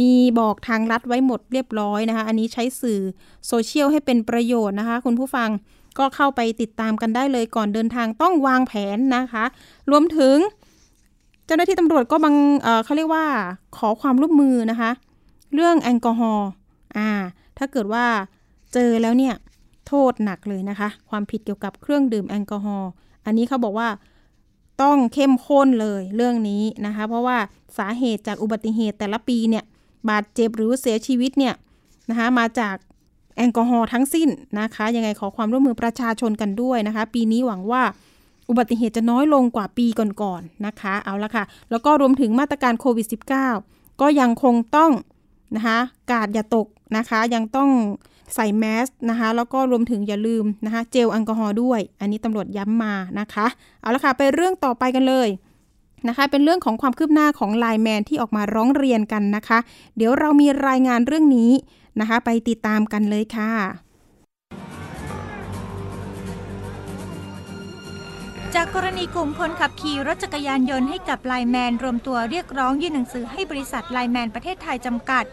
[0.00, 3.00] มีบอกทางลัดไว้หมดเรียบร้อยนะคะ อันนี้ใช้สื่อ
[3.46, 5.50] โซเชียลให้เป็นประโยชน์นะคะ คุณผู้ฟัง
[5.98, 9.44] ก็เข้าไปติดตามกันได้เลยก่อนเดินทางต้องวางแผนนะคะ
[9.90, 10.36] รวมถึง
[11.46, 13.24] เจ้าหน้าที่ตำรวจก็บังเเขาเรียกว่า
[13.76, 14.90] ขอความร่วมมือนะคะ
[15.54, 16.48] เรื่องแอลกอฮอล์
[16.96, 17.10] อ่า
[17.58, 18.04] ถ้าเกิดว่า
[18.74, 19.34] เจอแล้วเนี่ย
[19.86, 22.90] โทษหนักเลยนะคะ ความผิดเกี่ยวกับเครื่องดื่มแอลกอฮอล์
[23.24, 23.88] อันนี้เขาบอกว่า
[24.82, 27.38] ต้องเข้มข้นเลยเรื่องนี้นะคะ เพราะว่า
[27.78, 29.64] สาเหตุจากอุบัติเหตุแต่ละปีเนี่ย
[30.10, 31.54] บาดเจ็บหรือเสียชีวิตเนี่ย
[32.10, 32.76] นะคะมาจาก
[33.36, 34.28] แอลกอฮอล์ทั้งสิ้น
[34.60, 37.82] นะคะ ยังไงขอความร่วมมือประชาชนกันด้วยนะคะ ปีนี้หวังว่า
[38.48, 43.06] อุบัติเหตุจะน้อยลงกว่าปีก่อนๆนนะคะ เอาละค่ะ แล้วก็รวมถึงมาตรการโควิด
[43.52, 44.92] -19 ก็ยังคงต้อง
[45.56, 45.78] นะคะ
[46.10, 46.66] กาดอย่าตก
[46.96, 47.70] นะคะ ยังต้อง
[48.34, 53.46] ใส่แมสนะคะ แล้วก็รวมถึงอย่าลืมนะคะ เจลแอลกอฮอล์ด้วย อันนี้ตำรวจย้ำมานะคะ
[53.80, 55.28] เอาละค่ะ ไปเรื่องต่อไปกันเลย
[56.08, 59.58] นะคะ เป็นเรื่องของความคืบหน้าของไลแมนที่ออกมาร้องเรียนกันนะคะ
[59.96, 61.50] เดี๋ยวเรามีรายงานเรื่องนี้
[62.00, 63.52] นะคะ ไปติดตามกันเลยค่ะ
[68.54, 75.24] จากกรณีกลุ่มคนขับขี่รถจักรยานยนต์ให้กับไลแมน รวมตัวเรียกร้องยื่นหนังสือให้บริษัทไลแมนประเทศไทยจำกัด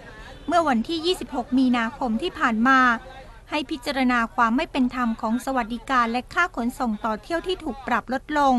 [0.47, 2.79] เมื่อวันที่ 26 มีนาคมที่ผ่านมา
[3.49, 8.55] ให้พิจารณาความไม่เป็นธรรมของสวัสดิการและค่าขนส่งต่อเที่ยวที่ถูกปรับลดลง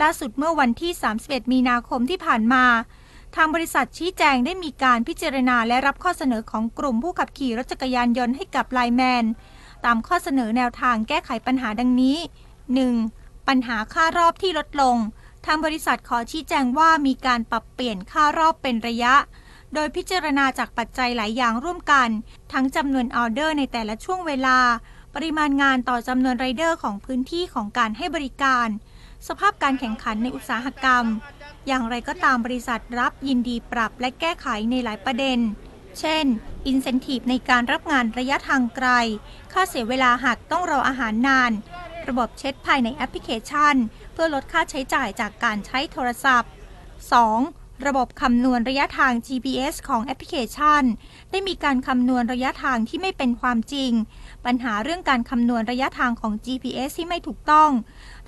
[0.00, 0.92] ล่าสุดเมื่อวันที่
[1.22, 2.64] 31 มีนาคมที่ผ่านมา
[3.36, 9.24] ทางบริษัทชี้แจงได้มีการพิจารณาและรับข้อเสนอของกลุ่มผู้ขับขี่รถจักรยานยนต์ให้กับไลแมน
[9.84, 12.16] ตามข้อเสนอแนวทางแก้ไขปัญหาดังนี้
[12.82, 13.48] 1.
[13.48, 14.96] ปัญหาค่ารอบที่ลดลง
[15.46, 19.14] ทางบริษัทขอชี้แจงว่ามีการปรับเปลี่ยนค่ารอบเป็นระยะ
[19.74, 22.08] โดยพิจารณาจากปัจจัยหลายอย่างร่วมกัน
[22.52, 24.58] ทั้งจำนวนออเดอร์ในแต่ละช่วงเวลา
[25.14, 28.68] ปริมาณงานต่อจำนวนไรเดอร์ของพื้นที่ของการให้บริการ
[29.27, 31.05] สภาพการแข่งขันในอุตสาหกรรม
[31.67, 35.39] อย่างไรก็ตามบริษัทรับยินดีปรับและแก้ไขในหลายประเด็น
[35.99, 36.25] เช่น
[36.67, 38.89] อินเซนティブในการรับงานระยะทางไกล
[39.53, 41.51] ค่าเสียเวลาหากต้องรออาหารนาน
[42.07, 43.75] ระบบเช็ดภายในแอปพลิเคชัน
[44.13, 46.51] เพื่อลดค่าใช้จ่ายจากการใช้โทรศัพท์
[47.17, 47.85] 2.
[47.87, 50.83] ระบบคำนวณระยะทาง GPS ของแอปพลิเคชัน
[51.31, 53.91] ได้มีการคำนวณระยะทางที่ไม่เป็นความจริง
[54.46, 57.70] ปัญหาเรื่องการคำนวณระยะทางของ GPS ที่ไม่ถูกต้อง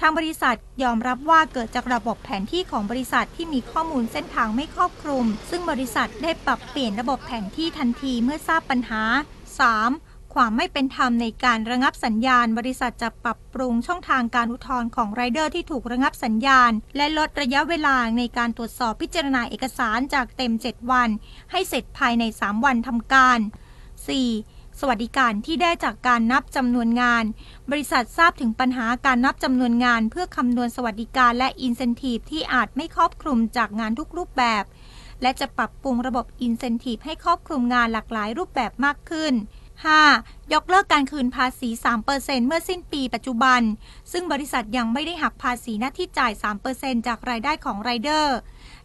[0.01, 9.03] ทางบริษัทยอมรับว่าเกิดจากระบบแผนที่ของบริษัทที่มีข้อมูลเส้นทางไม่ครอบคลุม ซึ่งบริษัทได้ปรับเปลี่ยนระบบแผนที่ทันทีเมื่อทราบปัญหา
[9.69, 10.35] 3.
[10.35, 21.09] ความไม่เป็นธรรมในการระงับสัญญาณ บริษัทจะปรับปรุงช่องทางการอุทธรณ์ของไรเดอร์ที่ถูกระงับสัญญาณ และลดระยะเวลาในการตรวจสอบพิจารณาเอกสารจากเต็ม 7 วัน
[21.51, 23.39] ให้เสร็จภายใน 3 วันทำการ
[24.01, 24.54] 4.
[24.80, 27.24] สวัสดิการที่ได้จากการนับจำนวนงาน
[27.72, 34.64] บริษัททราบถึงปัญหาการนับจำนวนงาน เพื่อคำนวณสวัสดิการและอินเซนティブที่อาจไม่ครอบคลุมจากงานทุกรูปแบบ
[35.22, 39.34] และจะปรับปรุงระบบอินเซนティブให้ครอบคลุมงานหลากหลายรูปแบบมากขึ้น
[39.94, 40.54] 5.
[40.54, 41.70] ยกเลิกการคืนภาษี
[42.08, 43.62] 3%เมื่อสิ้นปีปัจจุบัน
[44.12, 46.32] ซึ่งบริษัทยังไม่ได้หักภาษีหน้าที่จ่าย
[46.70, 48.38] 3%จากรายได้ของไรเดอร์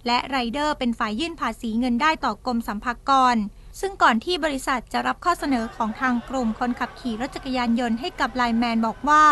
[0.06, 3.36] และไรเดอร์เป็นฝ่ายยื่นภาษีเงินได้ต่อกรมสัมภากร
[3.79, 9.25] ซึ่งก่อนที่บริษัทจะรับข้อเสนอของทางกลุ่มคนขับขี่รถจักรยานยนต์ให้กับไลแมนบอกว่า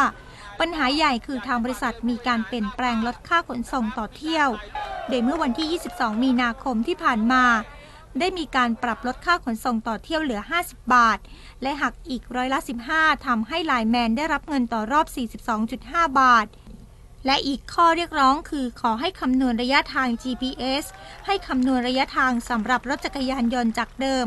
[0.59, 4.47] ปัญหาใหญ่คือทางบริษัทมีการเปลี่ยนแปลงลดค่าขนส่งต่อเที่ยว
[5.09, 7.43] โดยเมื่อวันที่ 22 มีนาคมที่ผ่านมา
[8.19, 11.19] ได้มีการปรับลดค่าขนส่งต่อเที่ยวเหลือ 50 บาท
[11.61, 12.59] และหักอีกร้อยละ
[12.91, 15.05] 15ทำให้ไลแมนได้รับเงินต่อรอบ
[15.63, 16.45] 42.5 บาท
[17.27, 20.85] และอีกข้อเรียกร้องคือขอให้คำนวณระยะทาง GPS
[21.25, 24.25] ให้คำนวณระยะทางสำหรับรถจักรยานยนต์จากเดิม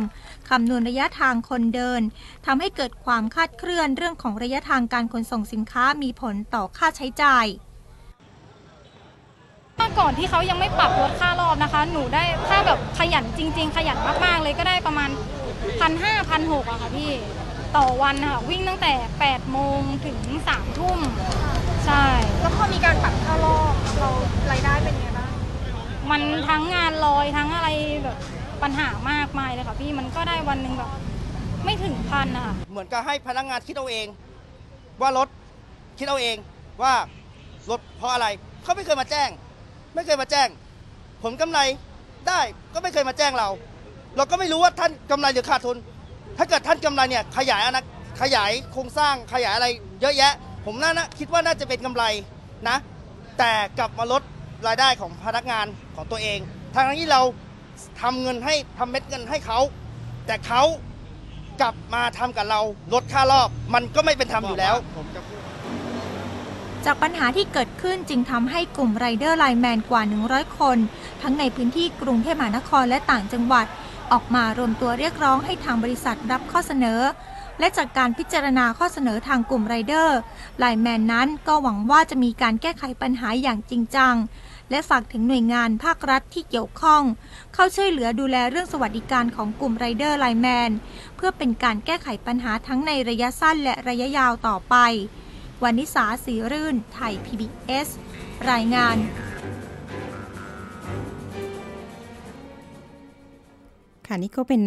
[0.51, 2.03] คำนวณระยะทางคนเดิน
[2.47, 7.47] ทำให้เกิดความคาดเคลื่อนเรื่องของระยะทางการขนส่งสินค้ามีผลต่อค่าใช้จ่าย
[9.99, 15.11] ก่อนที่เขายังไม่ปรับลดค่ารอบนะคะ หนูได้ถ้าแบบขยันจริง ๆ ขยันมากๆ เลยก็ได้ประมาณ
[15.81, 17.11] พันห้าพันหกอะค่ะพี่
[17.77, 18.93] ต่อวันค่ะวิ่งตั้งแต่
[19.25, 20.19] 8โมงถึง
[20.53, 20.99] 3ทุ่ม
[21.87, 22.05] ใช่
[22.41, 24.11] แล้วพอมีการปรับค่ารอบเรา
[24.51, 25.31] รายได้เป็นยังไงบ้าง
[26.11, 27.69] มันทั้งงานลอยทั้งอะไร
[28.05, 28.17] แบบ
[28.63, 30.91] ปัญหามากมายเลยค่ะพี่มันก็ได้วันหนึ่งแบบ
[31.65, 34.07] ไม่ถึงพันอะเหมือนกับให้พนักงานคิดเอาเอง
[35.01, 35.29] ว่ารถ
[35.99, 36.37] คิดเอาเอง
[36.83, 36.93] ว่า
[37.71, 38.27] รถเพราะอะไร
[38.63, 39.29] เขาไม่เคยมาแจ้ง
[39.95, 40.49] ไม่เคยมาแจ้ง
[41.23, 41.61] ผลกำไร
[42.29, 42.41] ได้
[42.75, 43.49] ก็ไม่เคยมาแจ้งเรา
[44.17, 45.77] เราก็ไม่รู้ว่าท่านกำไรหรือขาดทุน
[46.39, 47.85] ถ้าเกิดท่านกำไรเนี่ยขยายนะ
[48.23, 49.69] ขยายโครงสร้างขยายอะไร
[50.01, 50.33] เยอะแยะ
[50.65, 52.05] ผมน่านะคิดว่าน่าจะเป็นกำไร
[52.69, 52.77] นะ
[53.39, 54.23] แต่กลับมาลด
[54.67, 56.39] รายได้ของพนักงานของตัวเอง
[56.75, 57.23] ทางที่เรา
[58.03, 59.59] ทำเงินให้ทำเม็ดเงินให้เขา
[60.27, 60.63] แต่เขา
[61.61, 62.61] กลับมาทำกับเรา
[62.93, 64.75] ลดค่ารอบ มันก็ไม่เป็นธรรมอยู่แล้ว
[66.85, 70.79] จากปัญหาที่เกิดขึ้นจึงทำให้กลุ่มไรเดอร์ไลน์แมนกว่า 100 คน
[71.23, 73.67] ทั้งในพื้นที่กรุงเทพมหานครและต่างจังหวัด
[74.13, 77.01] ออกมารวมตัวเรียกร้องให้ทางบริษัทรับข้อเสนอ
[77.61, 80.19] และจากการพิจารณาข้อเสนอทางกลุ่มไรเดอร์
[80.59, 84.15] ไลน์แมนนั้นก็หวังว่าจะมีการแก้ไขปัญหาอย่างจริงจัง
[84.71, 87.03] และฝากถึงหน่วยงานภาครัฐที่เกี่ยวข้อง
[87.55, 90.71] เข้าช่วยเหลือดูแลเรื่องสวัสดิการของกลุ่มไรเดอร์ไลแมน
[91.17, 94.77] เพื่อเป็นการแก้ไขปัญหาทั้งในระยะสั้นและระยะยาวต่อไป
[95.63, 97.89] วานิสาสีรื่น ไทย PBS
[98.51, 98.97] รายงาน
[104.11, 104.63] ค่ะนี่ก็เป็น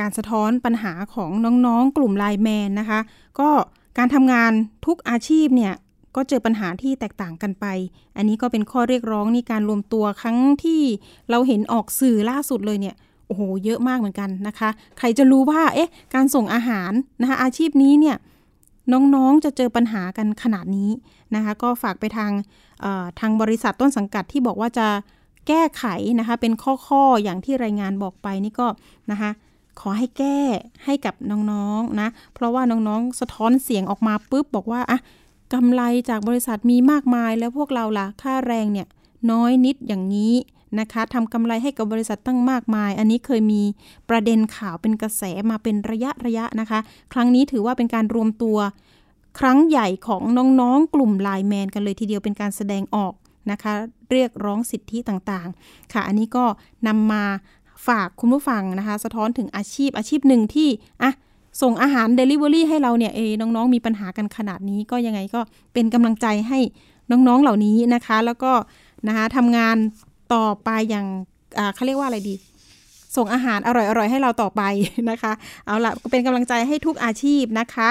[0.00, 1.30] การสะท้อนปัญหาของ
[1.66, 3.00] น้องๆ กลุ่มไลแมนนะคะ
[3.38, 3.48] ก็
[3.98, 4.52] การทำงาน
[4.86, 5.74] ทุกอาชีพเนี่ย
[6.16, 7.66] ก็เจอปัญหาที่แตกต่างกันไป
[8.16, 10.82] อันนี้ก็เป็นข้อเรียกร้องในการรวมตัวครั้งที่
[11.30, 12.94] เราเห็นออกสื่อล่าสุดเลยเนี่ย
[13.26, 18.16] โอ้โหเยอะมากเหมือนกันนะคะ ใครจะรู้ว่าเอ๊ะการส่งอาหารนะคะอาชีพนี้เนี่ย
[18.92, 20.90] น้องๆจะเจอปัญหากันขนาดนี้
[21.34, 22.32] นะคะ ก็ฝากไปทาง
[23.20, 24.86] ทางบริษัทต้นสังกัดที่บอกว่าจะ
[25.48, 25.84] แก้ไข
[26.18, 26.52] นะคะเป็น
[26.88, 28.66] ข้อๆอย่างที่รายงานบอกไปนี่ก็
[29.10, 29.30] นะคะ
[29.80, 30.38] ขอให้แก้
[30.84, 31.14] ให้กับ
[31.50, 34.98] น้องๆนะเพราะว่าน้องๆสะท้อนเสียงออกมาปุ๊บบอกว่าอะ
[35.52, 38.86] กำไรจากบริษัทมีมากมายแล้วพวกเราล่ะค่าแรงเนี่ย
[39.30, 40.34] น้อยนิดอย่างนี้
[40.80, 43.62] นะคะทำกำไรให้กับบริษัทตั้งมากมาย อันนี้เคยมี
[44.08, 46.78] ประเด็นข่าวเป็นกระแสมาเป็นระยะระยะนะคะ
[47.12, 48.58] ครั้งนี้ถือว่าเป็นการรวมตัว
[49.38, 50.22] ครั้งใหญ่ของ
[50.60, 53.12] น้องๆ กลุ่มไลแมนกันเลยทีเดียวเป็นการแสดงออก
[53.50, 53.72] นะคะ
[54.10, 56.44] เรียกร้องสิทธิต่างๆ ค่ะ อันนี้ก็
[56.88, 57.24] นำมา
[57.88, 60.68] ฝากคุณผู้ฟังนะคะ สะท้อนถึงอาชีพอาชีพหนึ่งที่
[61.02, 61.12] อะ
[61.62, 65.40] ส่งอาหาร Delivery ให้เราเนี่ยเอน้องๆ มีปัญหากันขนาดนี้ก็ยังไงก็
[65.72, 66.58] เป็นกำลังใจให้
[67.10, 68.52] น้องๆเหล่านี้นะคะ แล้วก็
[69.08, 69.76] นะคะทำงาน
[70.34, 71.06] ต่อไปอย่าง
[71.74, 72.34] เขาเรียกว่าอะไรดี
[73.16, 74.62] ส่งอาหารอร่อยๆ ให้เราต่อไป
[75.10, 75.32] นะคะ
[75.66, 77.88] เอาละเป็นกำลังใจให้ทุกอาชีพนะคะ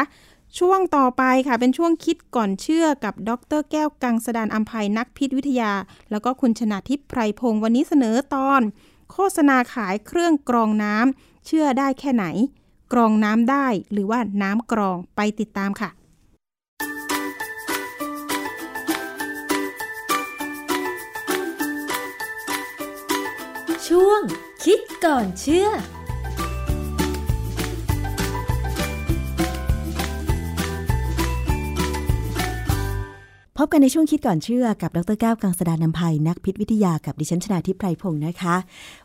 [0.60, 5.72] ช่วงต่อไปค่ะเป็นช่วงคิดก่อนเชื่อกับดรแก้วกังสดานอัมภัยนักพิษวิทยา
[6.12, 8.62] แล้วก็คุณชนาทิพย์ไพรพงศ์วันนี้เสนอตอน
[9.12, 12.26] โฆษณาขายเครื่องกรองน้ำเชื่อได้แค่ไหน
[12.94, 15.90] กรองน้ำได้หรือว่าน้ำกรองไปติดตามค่ะ
[23.88, 24.22] ช่วง
[24.64, 25.70] คิดก่อนเชื่อ
[33.58, 38.56] พบกันในช่วงคิดก่อนเชื่อกับดรแก้วกังสดานนภัยนักพิษวิทยากับดิฉันชนาทิพไพรพงศ์นะคะ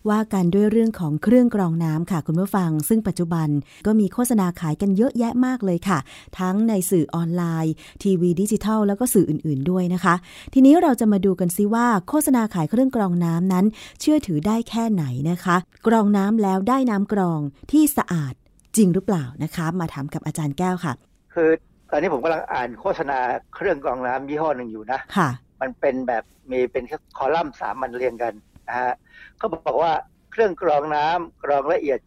[0.09, 3.49] ว่ากันด้วยเรื่องของเครื่องกรองน้ำค่ะคุณผู้ฟัง ซึ่งปัจจุบัน
[3.86, 5.99] ก็มีโฆษณาขายกันเยอะแยะมากเลยค่ะ
[6.38, 7.72] ทั้งในสื่อออนไลน์
[8.03, 10.14] ทีวีดิจิทัล แล้วก็สื่ออื่น ๆด้วยนะคะ
[10.55, 13.64] ทีนี้เราจะมาดูกันซิว่าโฆษณาขายเครื่องกรองน้ำนั้น
[14.01, 17.40] เชื่อถือได้แค่ไหนนะคะ กรองน้ำแล้วได้น้ำกรอง
[17.72, 18.34] ที่สะอาด
[18.76, 20.92] จริงหรือเปล่านะคะ มาถามกับอาจารย์แก้วค่ะ
[21.34, 21.51] คือ
[21.91, 23.18] ตอนนี้ผมกำลังอ่านโฆษณา
[23.55, 25.28] เครื่องกรองน้ำยี่ห้อหนึ่งอยู่นะค่ะ
[25.61, 26.84] มันเป็นแบบมีเป็น
[27.18, 28.34] คอลัมน์สามมันเรียงกัน
[28.68, 28.93] นะฮะ
[29.39, 29.93] เขาบอกว่า
[30.30, 31.99] เครื่องกรองน้ำกรองละเอียด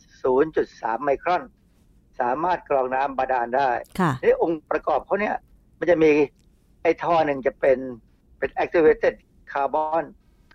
[0.48, 1.44] 0.3 ไมครอน
[2.20, 3.70] สามารถกรองน้ำบาดาลได้
[4.00, 5.36] ค่ะนี่องค์ประกอบเขาเนี่ย
[5.80, 6.12] มันจะมี
[6.84, 7.78] ไอ้ท่อหนึ่งจะเป็น
[8.40, 9.16] เป็น activated
[9.54, 10.04] carbon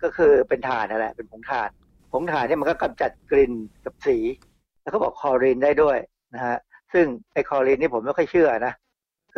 [0.03, 1.69] ก็คือเป็นถ่านนั่นแหละ เป็นผงถ่าน
[2.11, 3.53] ผงถ่านเนี่ยมันก็กำจัดกลิ่น
[3.85, 4.17] กับสี
[4.81, 5.97] แล้วเขาบอกคอรีนได้ด้วย
[6.33, 6.57] นะฮะ
[6.93, 8.73] ซึ่งไอ้คอรีนนี่ผมไม่ค่อยเชื่อนะ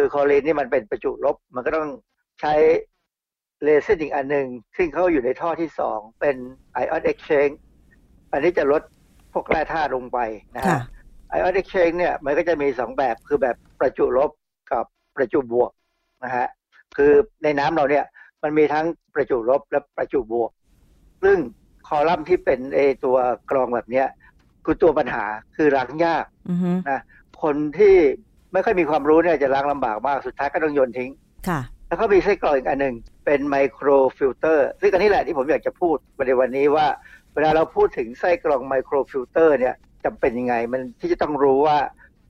[0.02, 1.90] คือคลอรีนนี่มันเป็นประจุลบ มันก็ต้อง
[2.42, 2.54] ใช้
[3.64, 4.48] เลเซอร์อีกอันหนึ่ง
[4.78, 6.36] ซึ่งเขาอยู่ในท่อที่สองเป็น
[6.74, 7.50] ion exchange
[8.32, 8.82] อันนี้จะลด
[9.34, 10.20] พวกแร่ธาตุลงไป
[10.56, 10.80] นะฮะ
[11.30, 14.32] ion exchange เนี่ยมันก็จะมีสองแบบคือแบบประจุลบ
[14.72, 14.86] กับ
[15.16, 15.72] ประจุบวก
[16.24, 16.48] นะฮะ
[16.98, 17.12] คือ
[17.44, 18.06] ในน้ำเราเนี่ย
[18.44, 20.52] มันมีทั้งประจุลบและประจุบวก
[21.24, 21.38] ซึ่ง
[21.88, 23.18] คอลัมน์ที่เป็นเอตัว
[23.52, 24.08] กรองแบบเนี้ย
[24.66, 25.26] คือตัวปัญหา
[25.56, 26.26] คือล้างยาก
[26.90, 27.02] นะ
[27.44, 27.96] คนที่
[28.54, 31.12] ไม่ค่อยมีความรู้เนี่ยจะล้างลำบากมากสุดท้ายก็ต้องโยนทิ้ง
[31.48, 32.96] ค่ะแล้วก็มีไส้กรองอีกอันหนึ่ง
[33.26, 35.96] เป็น microfilter ซึ่งอันนี้แหละที่ผมอยากจะพูด
[36.28, 36.88] ในวันนี้ว่า
[37.34, 39.76] เวลาเราพูดถึงไส้กรอง microfilter เนี่ย
[40.06, 41.78] จำเป็นยังไงมันที่จะต้องรู้ว่า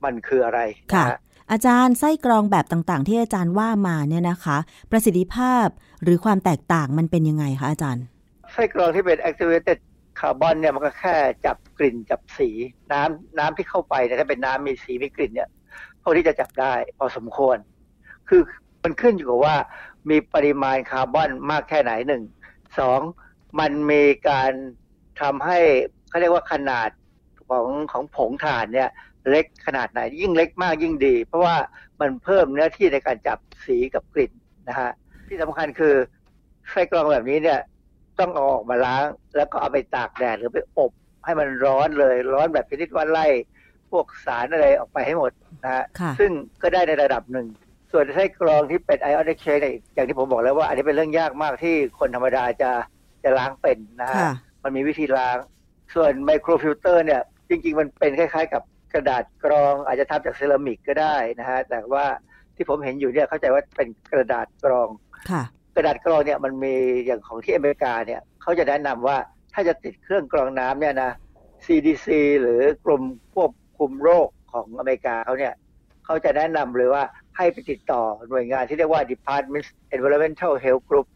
[0.04, 0.60] มันคืออะไร
[0.94, 1.06] ค่ะ
[1.52, 4.58] อาจารย์ไส้กรองแบบต่างๆ ที่อาจารย์ว่ามาเนี่ยนะคะ
[4.90, 5.66] ประสิทธิภาพ
[6.02, 8.04] หรือความแตกต่างมันเป็นยังไงคะอาจารย์
[8.52, 9.78] ไส้กรองที่เป็น activated
[10.20, 11.14] คาร์บอนเนี่ยมันก็แค่
[11.46, 12.50] จับกลิ่นจับสี
[12.92, 15.48] น้ำน้ำที่เข้าไปเนี่ยถ้าเป็นน้ำมีสีมีกลิ่นเนี่ย
[16.02, 17.56] พวกที่จะจับได้พอสมควร
[18.28, 18.40] คือ
[18.82, 19.56] มันขึ้นอยู่กับว่า
[20.10, 22.22] มีปริมาณคาร์บอนมากแค่ไหนหนึ่ง
[22.78, 23.00] สอง
[23.60, 24.52] มันมีการ
[25.20, 25.58] ทำให้
[26.08, 26.90] เขาเรียกว่าขนาด
[27.48, 28.90] ของของผงถ่านเนี่ย
[29.30, 31.56] เล็กขนาดไหน ยิ่งเล็กมากยิ่งดี เพราะว่า
[32.00, 34.32] มันเพิ่มเนื้อที่ในการจับสีกับกลิ่น
[34.68, 34.90] นะฮะ
[35.28, 35.94] ที่สำคัญคือ
[36.70, 37.60] ไส้กรองแบบนี้เนี่ย
[38.18, 40.92] ต้องเอาออกมาล้าง แล้วก็เอาไปตากแดดหรือไปอบ
[41.24, 43.26] ให้มันร้อนเลยร้อนแบบชนิดว่าไล่
[43.90, 45.32] พวกสารอะไรออกไปให้หมด
[45.64, 45.84] นะฮะ
[46.18, 46.30] ซึ่ง
[46.62, 47.46] ก็ได้ในระดับหนึ่ง
[47.92, 49.58] ส่วนไส้กรองที่เป็น ion exchange
[49.94, 52.70] อย่างที่ผมบอกแล้วว่า อันนี้เป็นเรื่องยากมากที่คนธรรมดาจะ
[53.24, 54.20] จะล้างเป็นนะฮะ
[54.62, 55.36] มันมีวิธีล้าง
[55.94, 58.62] ส่วน microfilter เนี่ย จริง ๆ มันเป็นคล้าย ๆ กับ
[58.92, 62.04] กระดาษกรอง อาจจะทำจากเซรามิกก็ได้นะฮะแต่ว่า
[62.56, 64.88] ที่ผมเห็นอยู่เนี่ยเข้าใจว่าเป็นกระดาษกรอง
[65.74, 66.74] กระดาษกรองเนี่ยมันมี
[67.06, 69.16] อย่างของที่อเมริกาเนี่ยเขาจะแนะนำว่า
[69.54, 71.12] ถ้าจะติดเครื่องกรองน้ำเนี่ยนะ
[71.66, 72.08] CDC
[72.40, 73.50] หรือกรมควบ
[73.80, 75.54] คุมโรคของอเมริกาเขาเนี่ย
[76.04, 77.02] เขาจะแนะนำเลยว่า
[77.36, 79.66] ให้ไปติดต่อหน่วยงานที่เรียกว่า Department
[79.96, 81.06] Environmental Health Group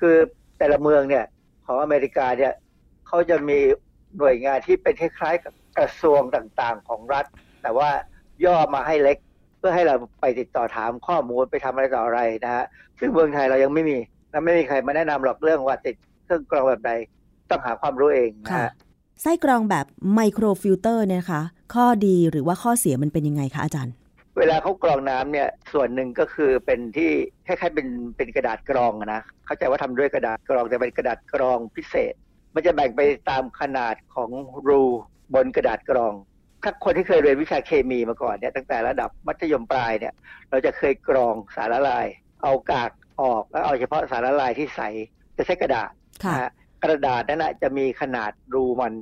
[0.00, 0.16] คือ
[0.58, 1.24] แต่ละเมืองเนี่ย
[1.66, 2.52] ของอเมริกาเนี่ย
[3.06, 3.58] เขาจะมี
[4.18, 7.24] หน่วยงานที่เป็นคล้ายๆกับกระทรวงต่างๆของรัฐ
[7.62, 7.90] แต่ว่า
[8.44, 9.18] ย่อมาให้เล็ก
[9.58, 12.64] เพื่อให้เราไปติดต่อถามข้อมูลไปทำอะไรต่ออะไรนะฮะ
[12.98, 13.98] ซึ่งเมืองไทยเรายังไม่มี
[14.30, 16.92] และไม่มีใครมาแนะนำหรอกเรื่องว่าติดเครื่องกรองแบบใด
[17.50, 18.72] ต้องหาความรู้เองนะฮะ
[19.22, 21.42] ไส้กรองแบบ microfilter เนี่ยคะ
[21.74, 23.94] ข้อดีหรือว่าข้อเสียมันเป็นยังไงคะอาจารย์
[24.38, 27.10] เวลาเขากรองน้ำเนี่ยส่วนหนึ่งก็คือเป็นที่
[27.46, 27.86] คล้ายๆเป็น
[28.16, 32.14] เป็นกระดาษกรองนะเข้าใจว่าทำด้วยกระดาษกรองแต่เป็นกระดาษกรองพิเศษ
[32.54, 33.00] มันจะแบ่งไป
[33.30, 34.30] ตามขนาดของ
[34.68, 34.82] รู
[35.34, 36.14] บนกระดาษกรอง
[36.64, 40.14] ถ้าคนที่เคยเรียนวิชาเคมีมาก่อนเนี่ยตั้งแต่ระดับมัธยมปลายเนี่ย
[40.50, 42.06] เราจะเคยกรองสารละลาย
[42.42, 42.90] เอากาก
[43.22, 44.80] ออกแล้วเอาเฉพาะสารละลายที่ใส
[45.36, 45.90] จะใช้กระดาษ
[46.32, 46.52] นะฮะ
[46.84, 48.92] กระดาษนั้นจะมีขนาดรูมัน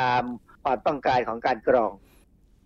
[0.00, 0.22] ตาม
[0.64, 1.92] ความต้องการของการกรอง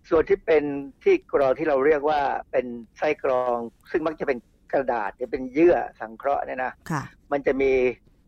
[0.09, 0.63] ส่วนที่เป็น
[1.03, 2.65] ที่กรองที่เราเรียกว่าเป็น
[2.97, 3.57] ไส้กรอง
[3.91, 4.37] ซึ่งมักจะเป็น
[4.73, 6.71] กระดาษจะเป็นเยื่อสังเคราะห์เนี่ยนะ
[7.31, 7.71] มันจะมี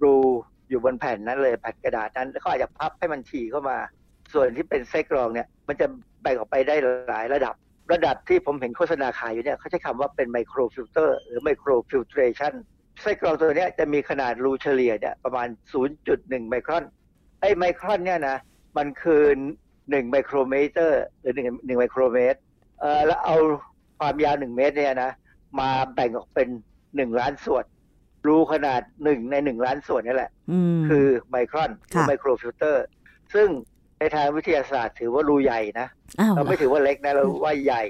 [0.04, 0.16] รู
[0.70, 3.78] อยู่บนแผ่นนั้นเลยแผ่นกระดาษนั้นแล้วก็อาจจะพับให้มันถี่เข้ามา
[4.34, 5.88] ส่วนที่เป็นไส้กรองเนี่ยมันจะ
[6.22, 6.76] แบ่งออกไปได้
[7.10, 7.56] หลายระดับ
[7.94, 12.54] ระดับที่ผมเห็นโฆษณาขายอยู่เนี่ยเขาใช้คำว่าเป็น microfilter หรือ microfiltration
[13.02, 15.48] ไส้กรองตัวนี้จะมีขนาดรูเฉลี่ยเนี่ยประมาณ
[16.00, 16.84] 0.1 ไมครอน
[17.42, 18.38] ไอ้ไมครอนเนี่ยนะ
[18.78, 19.24] มันคือ
[19.68, 20.74] 1 ไมโครเมตร
[21.22, 22.40] หรือ1 1ไมโครเมตร
[22.80, 23.38] เอ่อแล้วเอา
[24.00, 25.12] ความยาว 1 เมตรเนี่ยนะ
[25.60, 26.50] มาแบ่งออกเป็น
[26.84, 27.66] 1 ล้านส่วน
[28.28, 30.32] รูขนาด 1 ใน 1 ล้านส่วนนี่แหละ
[30.90, 32.86] คือไมครอนคือ microfilter
[33.34, 33.48] ซึ่ง
[34.00, 35.88] ในทางวิทยาศาสตร์ถือว่ารูใหญ่นะ
[36.36, 37.84] เราไม่ถือว่าเล็กนะเราว่าใหญ่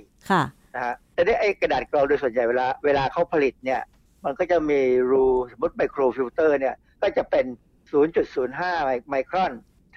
[0.75, 3.81] นะฮะแต่ได้ไอ้กระดาษกรองโดยส่วนใหญ่เวลาเวลาเขาผลิตเนี่ย
[4.25, 7.45] มันก็จะมีรูสมมติ microfilter เนี่ยก็จะเป็น
[8.27, 9.51] 0.05 ไมครอน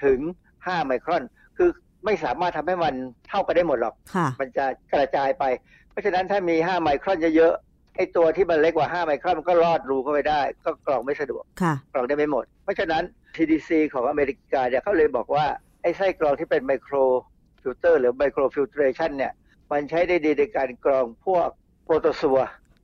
[0.04, 0.18] ถึง
[0.54, 1.22] 5 ไมครอน
[1.56, 1.70] คือ
[2.04, 2.94] ไม่สามารถทำให้มัน
[3.28, 3.94] เท่ากันได้หมดหรอก
[4.40, 5.44] มันจะกระจายไป
[5.90, 11.44] เพราะฉะนั้นถ้ามี 5 ไมครอนเยอะๆไอ้ตัวที่มันเล็กกว่า 5 ไมครอนมันก็รอดรูเข้าไปได้ ก็กรองไม่สะดวก
[11.92, 13.02] กรองได้ไม่หมด เพราะฉะนั้น
[13.36, 15.46] CDC ของอเมริกาเนี่ยเขาเลยบอกว่า
[15.82, 19.32] ไอ้ไส้กรองที่เป็น microfilter หรือ microfiltration เนี่ย
[19.70, 21.48] มันใช้ได้ดีในการกรองพวก
[21.84, 22.38] โปรโตซัว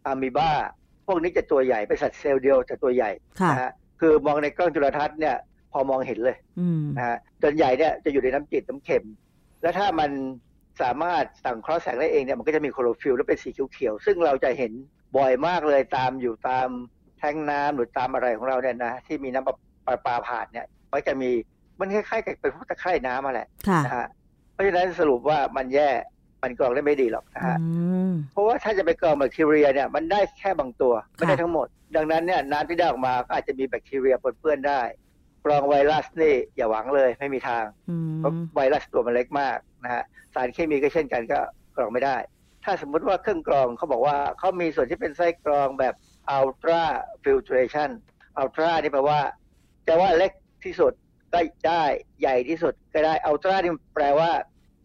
[0.04, 0.50] อะมีบา
[1.06, 3.10] พวกนี้จะตัวใหญ่เป็นสัตว์เซลล์เดียวจะตัวใหญ่
[3.50, 5.36] นะฮะคือมองในกล้องจุลทรรศน์เนี่ย
[5.72, 6.36] พอมองเห็นเลย
[6.96, 9.04] นะฮะจนใหญ่เนี่ยจะอยู่ในน้ำจืดน้ำเค็ม
[9.62, 10.10] แล้วถ้ามัน
[10.82, 14.72] สามารถสังเคราะห์แสงได้เองเนี่ยมันก็จะมีคลอโรฟิลล์แล้วเป็นสีเขียวๆซึ่งเราจะเห็น
[15.16, 16.68] บ่อยมากเลยตามอยู่ตาม
[17.18, 21.30] แท็งก์น้ำหรือตามอะไรของเราเนี่ยนะที่มีน้ำประปาผ่านเนี่ยก็จะมี
[21.80, 23.48] มันคล้ายๆกับเป็นพวกตะไคร่น้ำมาแหละ
[23.84, 24.08] นะฮะ
[24.52, 25.90] เพราะฉะนั้นสรุปว่ามันแย่
[26.44, 27.58] มันกรองได้ไม่ดีหรอกนะฮะ
[28.32, 31.66] เพราะว่าถ้าจะไปกรองแบคทีเรียเนี่ยมันได้แค่บางตัวไม่ได้ทั้งหมด
[31.96, 34.82] ดังนั้นเนี่ยน้ำที่ได้ออกมาก็อาจจะมีแบคทีเรียปนเปื้อนได้
[35.44, 37.64] กรองไวรัสนี่อย่าหวังเลยไม่มีทาง
[38.18, 40.02] เพราะไวรัสตัวมันเล็กมากนะฮะ
[40.34, 41.38] สารเคมีก็เช่นกันก็
[41.76, 42.16] กรองไม่ได้
[42.64, 45.94] ถ้าสมมุติว่าเครื่องกรองเขาบอกว่าเขามีส่วนที่เป็นไส้กรองแบบ
[46.30, 49.20] ultrafiltration ultra นี่แปลว่า
[49.86, 50.32] จะว่าเล็ก
[50.64, 50.92] ที่สุด
[51.32, 51.82] ก็ได้
[52.20, 54.30] ใหญ่ที่สุดก็ได้อัลตรานี่แปลว่า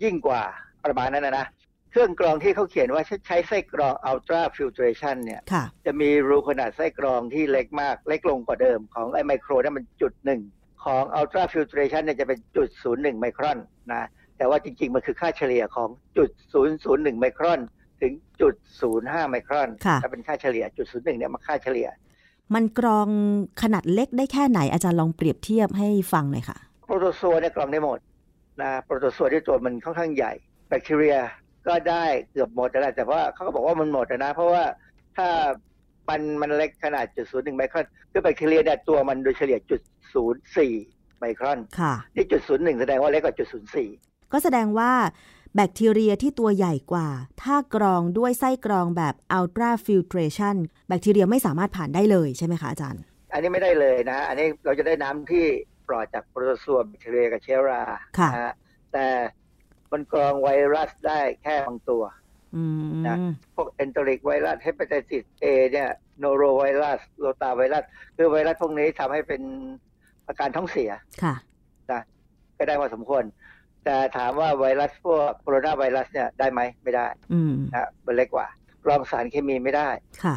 [0.03, 0.43] ยิ่งกว่า
[0.85, 1.47] ประมาณนั้นนะ
[1.91, 5.41] เครื่องกรองที่เขาเขียนว่าใช้ไส้กรอง ultra filtration เนี่ย
[5.85, 10.41] จะมีรูขนาดไส้กรองที่เล็กมาก เล็กลงกว่าเดิมของไอไมโครนั่นมันจุดหนึ่ง
[10.85, 13.59] ของ ultra filtration เนี่ยจะเป็นจุดศูนย์หนึ่งไมครอน
[13.91, 14.07] นะ
[14.37, 17.59] แต่ว่าจริง ๆ มันคือค่าเฉลี่ยของจุดศูนย์ศูนย์หนึ่งไมครอน
[18.01, 19.69] ถึงจุดศูนย์ห้าไมครอน
[20.01, 21.87] ถ้าเป็นค่าเฉลี่ยจุดศูนย์หนึ่งเนี่ยมาค่าเฉลี่ย
[22.53, 23.09] มันกรอง
[23.61, 27.99] ขนาดเล็กได้แค่ไหนอาจารย์ลองเปรียบเทียบให้ฟังหน่อยค่ะโปรโตโซเนี่ยกรองได้หมด
[28.61, 30.33] นะโปรโตโซที่ตัวมันค่อนข้างใหญ่
[30.69, 31.17] แบคทีเรีย
[31.67, 34.63] ก็ได้เกือบหมดแล้วแต่ว่าเขาก็บอกว่ามันหมดนะ เพราะว่า
[35.17, 35.29] ถ้า
[36.09, 39.81] มันมันเล็กขนาดจุดศูนย์หนึ่งไมครอนคือแบคทีเรียเนี่ยตัวมันโดยเฉลี่ยจุด
[40.13, 40.73] ศูนย์สี่
[41.19, 43.89] ไมครอนค่ะนี่จุดศูนย์หนึ่งแสดงว่าเล็กกว่าจุดศูนย์สี่
[44.31, 44.91] ก็แสดงว่า
[45.55, 47.07] แบคทีเรียที่ตัวใหญ่กว่า
[47.43, 50.55] ถ้ากรองด้วยไส้กรองแบบ ultra filtration
[50.87, 53.01] แบคทีเรียไม่สามารถผ่านได้เลยใช่ไหมคะอาจารย์
[53.33, 55.45] อันนี้ไม่ได้เลยนะ อันนี้เราจะได้น้ำที่
[55.87, 57.81] ปลอดจากโปรโตซัวแบคทีเรียกับเชื้อรา
[58.17, 58.29] ค่ะ
[58.93, 59.05] แต่
[59.91, 62.03] มันกรองไวรัสได้แค่บางตัว
[63.07, 63.17] นะ
[63.55, 67.83] พวก enteric virus hepatitis A เนี่ยโนโรไวรัสโรตาไวรัส
[68.15, 69.41] คือไวรัสพวกนี้ทำให้เป็น
[70.27, 70.91] อาการท้องเสีย
[71.23, 71.35] ค่ะ
[71.91, 72.01] นะ
[72.57, 73.23] ก็ได้พอสมควร
[73.85, 77.07] แต่ถามว่าไวรัสพวกโคโรนาไวรัสเนี่ยได้ไหมไม่ได้
[77.75, 78.47] นะมันเล็กกว่า
[78.83, 79.89] กรองสารเคมีไม่ได้
[80.23, 80.35] ค่ะ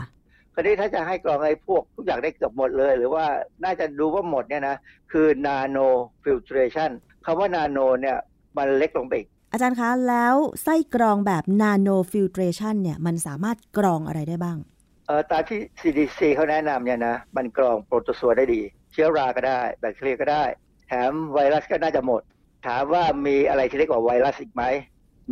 [0.54, 3.26] คราวนี้ถ้าจะให้กรองไอ้พวกทุกอย่างได้เกือบหมดเลย หรือว่า
[3.64, 4.76] น่าจะดูว่าหมดเนี่ยนะ
[5.12, 6.90] คือ nanofiltration
[7.24, 8.16] คำว่านาโนเนี่ย
[8.58, 14.58] มันเล็กลงไปอีก อาจารย์คะ แล้วไส้กรองแบบ nanofiltration เนี่ย มันสามารถกรองอะไรได้บ้าง
[15.06, 18.60] เออตามที่ CDC เขาแนะนำเนี่ยนะ มันกรองโปรโตซัวได้ดี
[18.92, 20.44] เชื้อราก็ได้ แบคทีเรียก็ได้
[20.86, 22.22] แถมไวรัสก็น่าจะหมด
[22.66, 24.62] ถามว่ามีอะไรที่เล็กกว่าไวรัสอีกไหม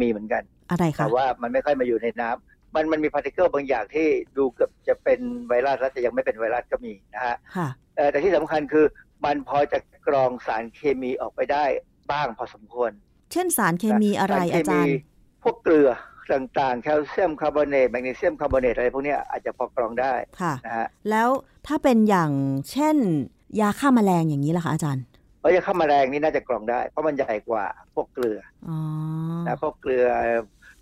[0.01, 4.07] มีเหมือนกัน อะไรคะแต่ว่ามันไม่ค่อยมาอยู่ในน้ำมันมันมี particle บางอย่างที่
[4.37, 7.37] ดูเกือบจะเป็นไวรัสแล้วแต่ยังไม่เป็นไวรัสก็มีนะฮะ
[8.11, 8.85] แต่ที่สำคัญคือ
[9.25, 11.65] มันพอจะกรองสารเคมีออกไปได้
[12.13, 12.91] บ้างพอสมควร
[13.33, 14.97] เช่นสารเคมีอะไรอาจารย์
[15.43, 15.91] พวกเกลือ
[16.33, 21.29] ต่างๆแคลเซียมคาร์บอเนตแมกนีเซียมคาร์บอเนตอะไรพวกนี้อาจจะพอกรองได้ค่ะนะฮะแล้ว
[21.67, 22.33] ถ้าเป็นอย่าง
[22.71, 22.97] เช่น
[23.61, 25.05] ยาฆ่าแมลงอย่างนี้ล่ะคะอาจารย์
[25.41, 27.65] เพราะยาฆ่าแมลงนี่น่าจะกรองได้ เพราะมันใหญ่กว่า
[27.95, 28.71] พวกเกลืออ
[29.47, 30.07] นะพวกเกลือ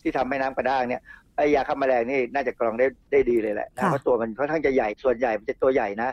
[0.00, 1.02] ที่ทำให้น้ำกระด้างเนี่ย
[1.36, 6.10] ไอยาฆ่าแมลงนี่น่าจะกรองได้ได้ดีเลยแหละเพราะตัวมันค่อนข้างจะใหญ่ส่วนใหญ่มันจะตัวใหญ่นะ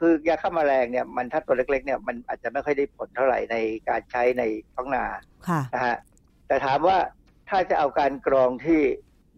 [0.00, 3.56] คือยาฆ่าแมลงเนี่ยมันถ้าตัวเล็กๆเนี่ยมันอาจจะไม่ค่อยได้ผลเท่าไหร่ใน
[3.88, 4.42] การใช้ใน
[4.74, 5.04] ท้องนา
[5.74, 5.96] นะฮะ
[6.46, 6.98] แต่ถามว่า
[7.48, 8.80] ถ้าจะเอาการกรองที่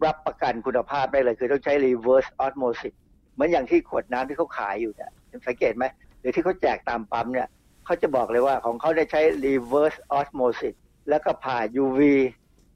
[0.04, 2.94] รับประกันคุณภาพได้เลย คือต้องใช้ reverse osmosis
[3.32, 5.10] เหมือนอย่างที่ขวดน้ำที่เขาขายอยู่เนี่ย
[5.46, 5.84] สังเกตไหม
[6.20, 7.48] หรือที่เขาแจกตามปั๊มเนี่ย
[7.84, 10.74] เขาจะบอกเลยว่าของเขาได้ใช้ reverse osmosis
[11.08, 12.00] แล้วก็ผ่า UV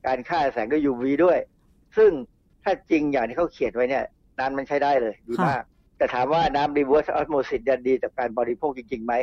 [0.07, 1.39] การฆ่าแสงด้วย UV ด้วย
[1.97, 2.11] ซึ่ง
[2.65, 4.05] ถ้าจริงอย่างที่เขาเขียนไว้เนี่ย
[4.39, 5.63] น้ำมันใช้ได้เลยดีมาก
[5.97, 9.15] แต่ถามว่าน้ำ reverse osmosis จะดีต่อการบริโภคจริงๆไหม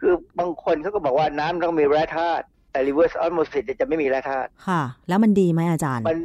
[0.00, 6.18] คือบางคนเขาก็บอกว่าน้ำต้องมีแร่ธาตุแต่ reverse osmosis จะไม่มีแร่ธาตุค่ะ แล้วมันดีไหมอาจารย์ มัน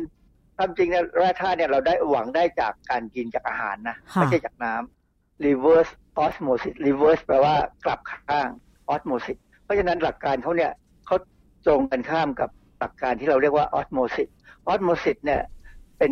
[0.58, 5.91] ความจริงเนี่ยแร่ธาตุเนี่ยเราได้หวังได้จากการกินจากอาหารนะ ไม่ใช่จากน้ำ reverse
[6.26, 8.50] osmosis reverse แปลว่ากลับข้าง
[8.93, 10.72] osmosis เพราะฉะนั้นหลักการเขาเนี่ย
[11.06, 11.18] เขา
[11.66, 14.30] ตรงกันข้ามกับหลักการที่เราเรียกว่า osmosis
[14.72, 15.41] osmosis เนี่ย
[15.97, 16.12] เป็น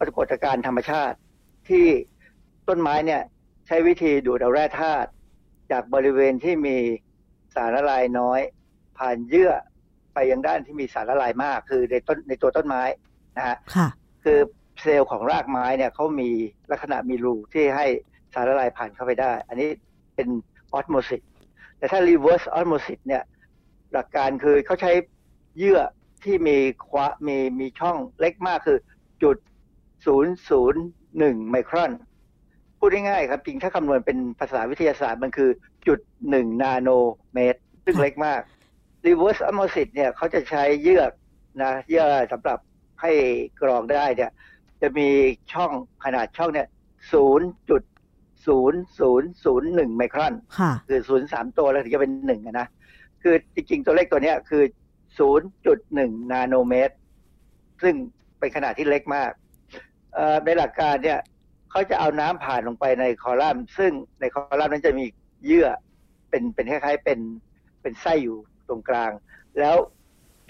[0.00, 1.16] ปรากฏการณ์ธรรมชาติ
[1.68, 1.86] ที่
[2.68, 3.22] ต้นไม้เนี่ย
[3.66, 5.10] ใช้วิธีดูดเอาแร่ธาตุ
[5.70, 6.76] จากบริเวณที่มี
[7.54, 8.40] สารละลายน้อย
[8.98, 9.52] ผ่านเยื่อ
[10.14, 12.82] ไปยังด้านที่มีสารละลายมาก คือในต้นในตัวต้นไม้
[13.36, 13.56] นะฮะ
[14.24, 14.38] คือ
[14.82, 16.30] เซลล์ของรากไม้เนี่ยเขามี
[16.70, 17.86] ลักษณะมีรูที่ให้
[18.34, 19.68] สารละลายผ่านเข้าไปได้ อันนี้
[20.14, 20.28] เป็น
[20.72, 21.22] ออสโมซิส
[21.78, 23.22] แต่ถ้า reverse osmosis เนี่ย
[23.92, 24.92] หลักการคือเขาใช้
[25.58, 25.80] เยื่อ
[26.24, 26.56] ที่มี
[26.88, 28.78] ควะมีมีช่องเล็กมากคือ
[29.22, 29.36] จุด
[30.06, 30.82] ศูนย์ศูนย์
[31.18, 31.92] หนึ่งไมครอน
[32.88, 35.50] พูดง่ายๆครับจริงถ้าคำนวณเป็นภาษาวิทยาศาสตร์มันคือ
[35.86, 35.98] จุด
[36.30, 36.88] หนึ่งนาโน
[37.34, 38.40] เมตร ซึ่งเล็กมาก
[39.06, 41.12] reverse osmosis เนี่ยเขาจะใช้เยือก
[41.62, 42.58] นะเยื่อสำหรับ
[43.00, 43.12] ให้
[43.60, 44.30] กรองได้เนี่ย
[44.82, 45.08] จะมี
[45.52, 45.72] ช่อง
[46.04, 46.68] ขนาดช่องเนี่ย
[47.12, 47.82] ศูนย์จุด
[48.46, 50.34] ศูนย์ศูนย์ศูนย์หนึ่งไมครอน
[50.88, 52.66] คือศูนย์สามตัวแล้วถึงจะเป็นหนึ่งนะ
[53.22, 54.62] คือจริงๆตัวเลขตัวเนี้ยคือ
[55.18, 56.94] ศูนย์จุดหนึ่งนาโนเมตร
[57.82, 57.94] ซึ่ง
[58.38, 59.30] เป็นขนาดที่เล็กมาก
[60.44, 61.20] ในหลักการเนี่ย
[61.76, 65.04] เขาจะเอาน้ำผ่านลงไปในคอลัมน์ ซึ่งในคอลัมน์นั้นจะมี
[65.44, 65.68] เยื่อ
[66.30, 67.18] เป็นเป็นคล้ายๆเป็น
[67.82, 69.10] เป็นไส้อยู่ตรงกลาง
[69.58, 69.76] แล้ว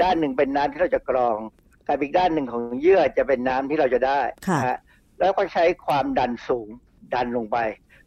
[0.02, 1.38] ด้านหนึ่งเป็นน้ำที่เราจะกรอง
[1.86, 4.20] กับอีกด้านหนึ่งของเยื่อจะเป็นน้ำที่เราจะได้
[4.56, 4.78] นะฮะ
[5.18, 6.68] แล้วก็ใช้ความดันสูง
[7.14, 7.58] ดันลงไป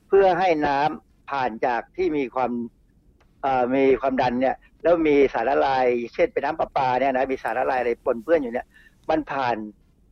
[0.07, 2.51] เพื่อให้น้ำผ่านจากที่มีความ
[3.75, 8.67] มีความดันเนี่ยแล้วมีสารละลายเช่นเป็นน้ำประปาเนี่ยนะมีสารละลายอะไรปนเปื้อนอยู่เนี่ย
[9.09, 9.55] มันผ่าน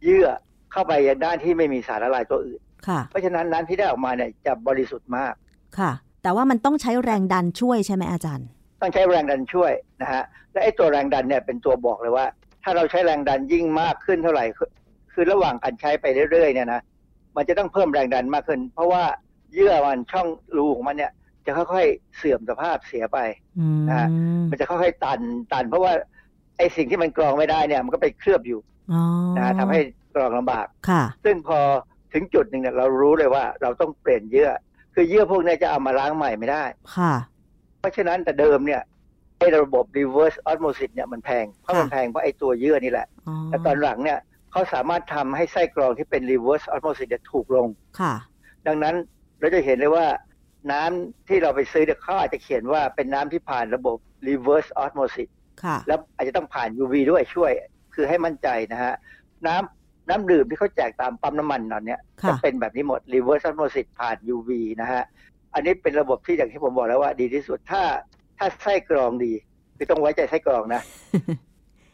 [0.03, 0.27] เยื่อ
[0.71, 2.61] เข้าไปยังด้านที่ไม่มีสารละลายตัวอื่น
[3.09, 5.33] เพราะฉะนั้นน้ำที่ได้ออกมาเนี่ยจะบริสุทธิ์มาก
[5.79, 5.91] ค่ะ
[6.23, 8.47] แต่ว่ามันต้องใช้แรงดันช่วยใช่ไหมอาจารย์
[8.81, 9.71] ต้องใช้แรงดันช่วย
[10.01, 12.25] นะฮะและไอ้ตัวแรงดันเนี่ยเป็นตัวบอกเลยว่า
[12.63, 14.45] ถ้าเราใช้แรงดันยิ่งมากขึ้นเท่าไหร่
[15.13, 16.81] คือระหว่างการใช้ไปเรื่อยๆเนี่ยนะ
[17.35, 19.03] มันจะต้องเพิ่มแรงดันมากขึ้น เพราะว่า
[19.53, 20.27] เยื่อมันช่อง
[20.57, 21.11] รูของมันเนี่ย
[21.45, 23.19] จะค่อยๆเสื่อมสภาพเสียไป
[23.89, 24.07] นะฮะ
[24.49, 25.19] มันจะค่อยๆตัน
[25.53, 25.91] ตัน เพราะว่า
[26.57, 28.59] ไอ้สิ่งที่มันกรองไม่ได้เนี่ย มันก็ไปเคลือบอยู่
[29.37, 29.79] นะทำให้
[30.15, 31.59] กรองลำบากค่ะ ซึ่งพอ
[32.13, 34.49] ถึงจุดหนึ่งเนี่ยเรารู้เลยว่าเราต้องเปลี่ยนเยื่อ
[34.93, 36.63] คือเยื่อพวกนี้จะเอามาล้างใหม่ไม่ได้
[36.95, 37.13] ค่ะ
[37.79, 38.81] เพราะฉะนั้นแต่เดิมเนี่ย
[39.39, 43.07] ไอ้ระบบ reverse osmosis เนี่ยมันแพง เพราะมันแพงเพราะไอ้ตัวเยื่อนี่แหละ
[43.49, 44.19] แต่ตอนหลังเนี่ย
[44.51, 47.67] เขาสามารถทำให้ไส้กรองที่เป็น reverse osmosis ถูกลง
[47.99, 48.13] ค่ะ
[48.67, 48.95] ดังนั้น
[49.39, 50.05] เราจะเห็นเลยว่า
[50.71, 53.97] น้ำที่เราไปซื้อเนี่ยเขาอาจจะเขียนว่าเป็นน้ำที่ผ่านระบบ
[54.27, 55.29] reverse osmosis
[55.63, 57.51] ค่ะ แล้วอาจจะต้องผ่าน UV ด้วยช่วย
[57.93, 58.93] คือให้มั่นใจนะฮะ
[59.47, 59.76] น้ำ
[60.09, 61.97] น้ำดื่มที่เขาแจกตามปั๊มน้ำมันตอนนี้
[62.27, 64.49] จะเป็นแบบนี้หมด reverse osmosis ผ่าน UV
[64.81, 65.03] นะฮะ
[65.53, 67.83] อันนี้เป็นระบบที่อย่างที่ผมบอกแล้วว่า ดีที่สุดถ้า
[68.37, 69.33] ถ้าไส้กรองดี
[69.77, 70.81] คือต้องไว้ใจไส้กรองนะ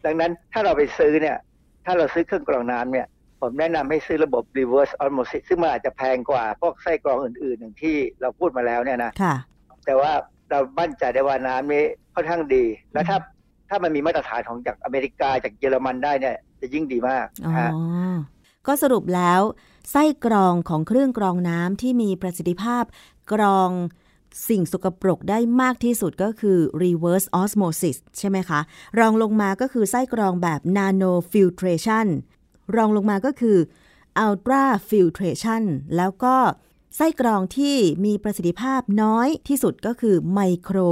[0.05, 1.37] ดังนั้นถ้าเราไปซื้อเนี่ย
[1.85, 3.07] ถ้าเราซื้อเครื่องกรองน้ำเนี่ย
[3.41, 9.35] ผมแนะนำให้ซื้อระบบ reverse osmosis ซึ่งมันอาจจะแพงกว่าพวกไส้กรองอื่นๆอย่างที่เราพูดมาแล้วเนี่ยนะค่ะ
[9.85, 10.11] แต่ว่า
[10.49, 11.83] เรามั่นใจได้ว่าน้ำนี้
[12.15, 13.17] ค่อนข้างดี แล้วถ้า
[13.69, 17.69] ถ้ามันมีมาตรฐานของจากอเมริกาจากเยอรมันได้เนี่ย จะยิ่งดีมากอ๋อฮะ
[18.67, 19.41] ก็สรุปแล้ว
[19.91, 22.83] ไส้กรองของเครื่องกรองน้ำที่มีประสิทธิภาพ
[23.33, 23.69] กรอง
[24.49, 28.59] สิ่งสกปรกได้มากที่สุดก็คือ reverse osmosis ใช่ไหมคะ
[28.99, 32.07] รองลงมาก็คือไส้กรองแบบ nano filtration
[32.75, 33.57] รองลงมาก็คือ
[34.25, 35.63] ultra filtration
[35.97, 36.35] แล้วก็
[36.97, 40.89] ไส้กรองที่มีประสิทธิภาพน้อยที่สุดก็คือ micro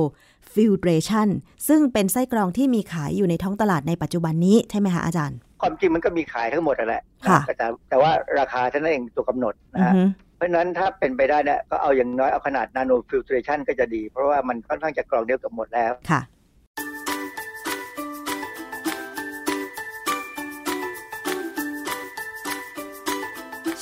[0.53, 1.27] filtration
[1.67, 10.03] ซึ่งเป็นไส้กรองที่มีขายอยู่ในท้องตลาดในปัจจุบันนี้ใช่ไหมคะอาจารย์ ความจริงมันก็มีขายทั้งหมดนั่นแหละค่ะแต่แต่ว่าราคาเท่านั้นเองตัวกำหนดนะอือฮะฮึ
[10.35, 16.21] เพราะฉะนั้นถ้าเป็นไปได้เนี่ยก็เอาอย่างน้อยเอาขนาด nano filtration ก็จะดี เพราะว่ามันค่อนข้างจะกรองเดียวกับหมดแล้วค่ะ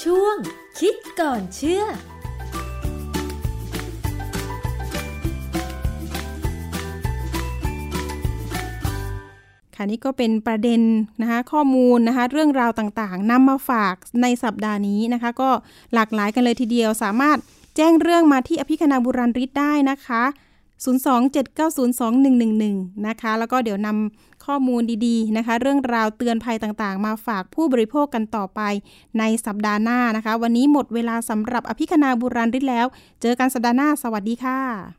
[0.03, 0.37] ช่วง
[0.79, 1.83] คิดก่อนเชื่อ
[9.81, 10.81] ค่ะนี่ก็เป็นประเด็น
[11.21, 15.49] นะคะข้อมูลนะคะเรื่องราวต่างๆนำมาฝากในสัปดาห์นี้นะคะ ก็
[15.93, 17.37] หลากหลายกันเลยทีเดียว สามารถ
[17.75, 20.23] แจ้งเรื่องมาที่อภิคณาบุราริศได้นะคะ
[20.85, 28.61] 027902111 นะคะ แล้วก็เดี๋ยวนำข้อมูลดีๆนะคะ เรื่องราวเตือนภัยต่างๆ มาฝากผู้บริโภคกันต่อไป
[29.19, 32.85] ในสัปดาห์หน้านะคะ วันนี้หมดเวลาสำหรับอภิคณาบุราริศแล้ว
[33.21, 34.98] เจอกันสัปดาห์หน้า สวัสดีค่ะ